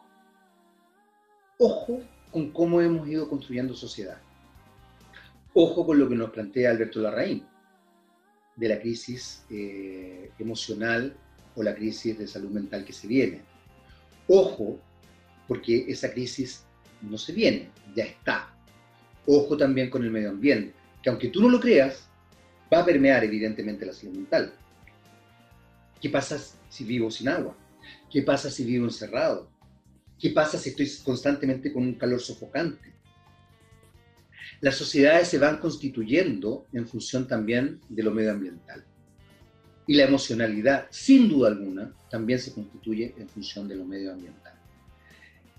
ojo 1.60 2.02
con 2.32 2.50
cómo 2.52 2.82
hemos 2.82 3.08
ido 3.08 3.30
construyendo 3.30 3.76
sociedad. 3.76 4.18
Ojo 5.54 5.86
con 5.86 6.00
lo 6.00 6.08
que 6.08 6.16
nos 6.16 6.30
plantea 6.30 6.72
Alberto 6.72 7.02
Larraín, 7.02 7.46
de 8.56 8.70
la 8.70 8.80
crisis 8.80 9.46
eh, 9.50 10.32
emocional 10.38 11.16
o 11.56 11.64
la 11.64 11.74
crisis 11.74 12.18
de 12.18 12.28
salud 12.28 12.50
mental 12.50 12.86
que 12.86 12.94
se 12.94 13.08
viene. 13.08 13.42
Ojo, 14.28 14.80
porque 15.48 15.86
esa 15.88 16.12
crisis 16.12 16.64
no 17.02 17.18
se 17.18 17.34
viene, 17.34 17.70
ya 17.96 18.04
está. 18.06 18.54
Ojo 19.26 19.58
también 19.58 19.90
con 19.90 20.04
el 20.04 20.12
medio 20.12 20.30
ambiente, 20.30 20.74
que 21.02 21.10
aunque 21.10 21.30
tú 21.30 21.42
no 21.42 21.50
lo 21.50 21.60
creas, 21.60 22.08
va 22.72 22.82
a 22.82 22.86
permear 22.86 23.24
evidentemente 23.24 23.86
la 23.86 23.94
salud 23.94 24.16
mental. 24.16 24.54
¿Qué 26.00 26.10
pasa 26.10 26.40
si 26.70 26.84
vivo 26.84 27.10
sin 27.10 27.30
agua? 27.30 27.56
¿Qué 28.12 28.22
pasa 28.22 28.50
si 28.50 28.64
vivo 28.64 28.86
encerrado? 28.86 29.50
¿Qué 30.20 30.30
pasa 30.30 30.58
si 30.58 30.70
estoy 30.70 30.90
constantemente 31.04 31.74
con 31.74 31.84
un 31.84 31.94
calor 31.96 32.20
sofocante? 32.20 32.99
Las 34.62 34.76
sociedades 34.76 35.28
se 35.28 35.38
van 35.38 35.58
constituyendo 35.58 36.66
en 36.74 36.88
función 36.88 37.28
también 37.28 37.80
de 37.88 38.04
lo 38.04 38.12
medioambiental. 38.12 38.84
Y 39.88 39.96
la 39.96 40.04
emocionalidad, 40.04 40.88
sin 40.90 41.30
duda 41.30 41.50
alguna, 41.50 41.94
también 42.10 42.40
se 42.40 42.54
constituye 42.54 43.16
en 43.18 43.30
función 43.30 43.68
de 43.68 43.76
lo 43.76 43.86
medioambiental. 43.86 44.54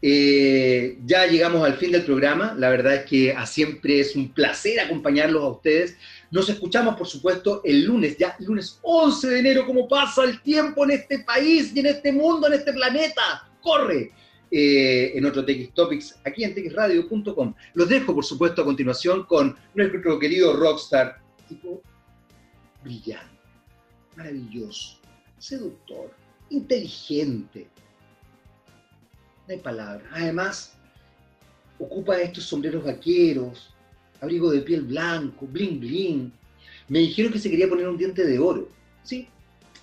Eh, 0.03 0.99
ya 1.05 1.27
llegamos 1.27 1.63
al 1.65 1.75
fin 1.75 1.93
del 1.93 2.05
programa. 2.05 2.55
La 2.57 2.71
verdad 2.71 2.95
es 2.95 3.05
que 3.05 3.35
siempre 3.47 4.01
es 4.01 4.17
un 4.17 4.33
placer 4.33 4.81
acompañarlos 4.81 5.43
a 5.43 5.49
ustedes. 5.49 5.97
Nos 6.31 6.49
escuchamos, 6.49 6.97
por 6.97 7.07
supuesto, 7.07 7.61
el 7.65 7.85
lunes, 7.85 8.17
ya 8.17 8.37
lunes 8.41 8.79
11 8.83 9.29
de 9.29 9.39
enero. 9.39 9.67
¿Cómo 9.67 9.89
pasa 9.89 10.25
el 10.25 10.41
tiempo 10.43 10.85
en 10.85 10.93
este 10.93 11.19
país 11.21 11.73
y 11.75 11.81
en 11.81 11.87
este 11.87 12.13
mundo, 12.13 12.47
en 12.47 12.55
este 12.55 12.73
planeta? 12.73 13.49
¡Corre! 13.61 14.13
Eh, 14.53 15.13
en 15.17 15.25
otro 15.27 15.45
TX 15.45 15.73
Topics, 15.75 16.19
aquí 16.25 16.43
en 16.43 16.55
txradio.com. 16.55 17.55
Los 17.75 17.89
dejo, 17.89 18.15
por 18.15 18.25
supuesto, 18.25 18.63
a 18.63 18.65
continuación 18.65 19.25
con 19.25 19.57
nuestro 19.75 20.19
querido 20.19 20.57
rockstar, 20.57 21.21
tipo 21.49 21.81
brillante, 22.83 23.39
maravilloso, 24.17 24.99
seductor, 25.39 26.11
inteligente, 26.49 27.69
no 29.47 29.55
hay 29.55 29.61
palabra. 29.61 30.05
Además, 30.13 30.75
ocupa 31.79 32.21
estos 32.21 32.45
sombreros 32.45 32.85
vaqueros, 32.85 33.73
abrigo 34.21 34.51
de 34.51 34.63
piel 34.63 34.83
blanco, 34.83 35.47
bling 35.47 35.79
bling. 35.79 36.33
Me 36.89 37.01
dijeron 37.01 37.33
que 37.33 37.39
se 37.39 37.51
quería 37.51 37.69
poner 37.69 37.89
un 37.89 37.97
diente 37.97 38.25
de 38.27 38.39
oro. 38.39 38.69
Sí, 39.05 39.29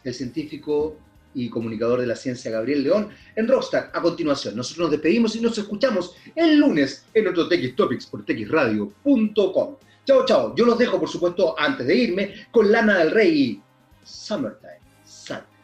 el 0.04 0.14
científico 0.14 0.98
y 1.38 1.50
comunicador 1.50 2.02
de 2.02 2.08
la 2.08 2.16
ciencia 2.16 2.52
Gabriel 2.52 2.84
León 2.84 3.10
en 3.36 3.48
Rockstar. 3.48 3.92
A 3.94 4.02
continuación, 4.02 4.56
nosotros 4.56 4.86
nos 4.86 4.92
despedimos 4.92 5.36
y 5.36 5.42
nos 5.42 5.58
escuchamos 5.58 6.16
el 6.36 6.58
lunes 6.58 7.06
en 7.14 7.28
otro 7.28 7.48
TX 7.48 7.76
Topics 7.76 8.06
por 8.08 8.26
txradio.com. 8.26 9.76
Chao, 10.06 10.26
chao. 10.26 10.56
Yo 10.56 10.66
los 10.66 10.78
dejo, 10.78 11.00
por 11.00 11.10
supuesto, 11.10 11.58
antes 11.60 11.86
de 11.86 11.96
irme, 11.96 12.48
con 12.52 12.72
Lana 12.72 13.00
del 13.00 13.12
Rey 13.12 13.42
y 13.42 13.62
Summertime 14.04 14.78
chao. 15.26 15.57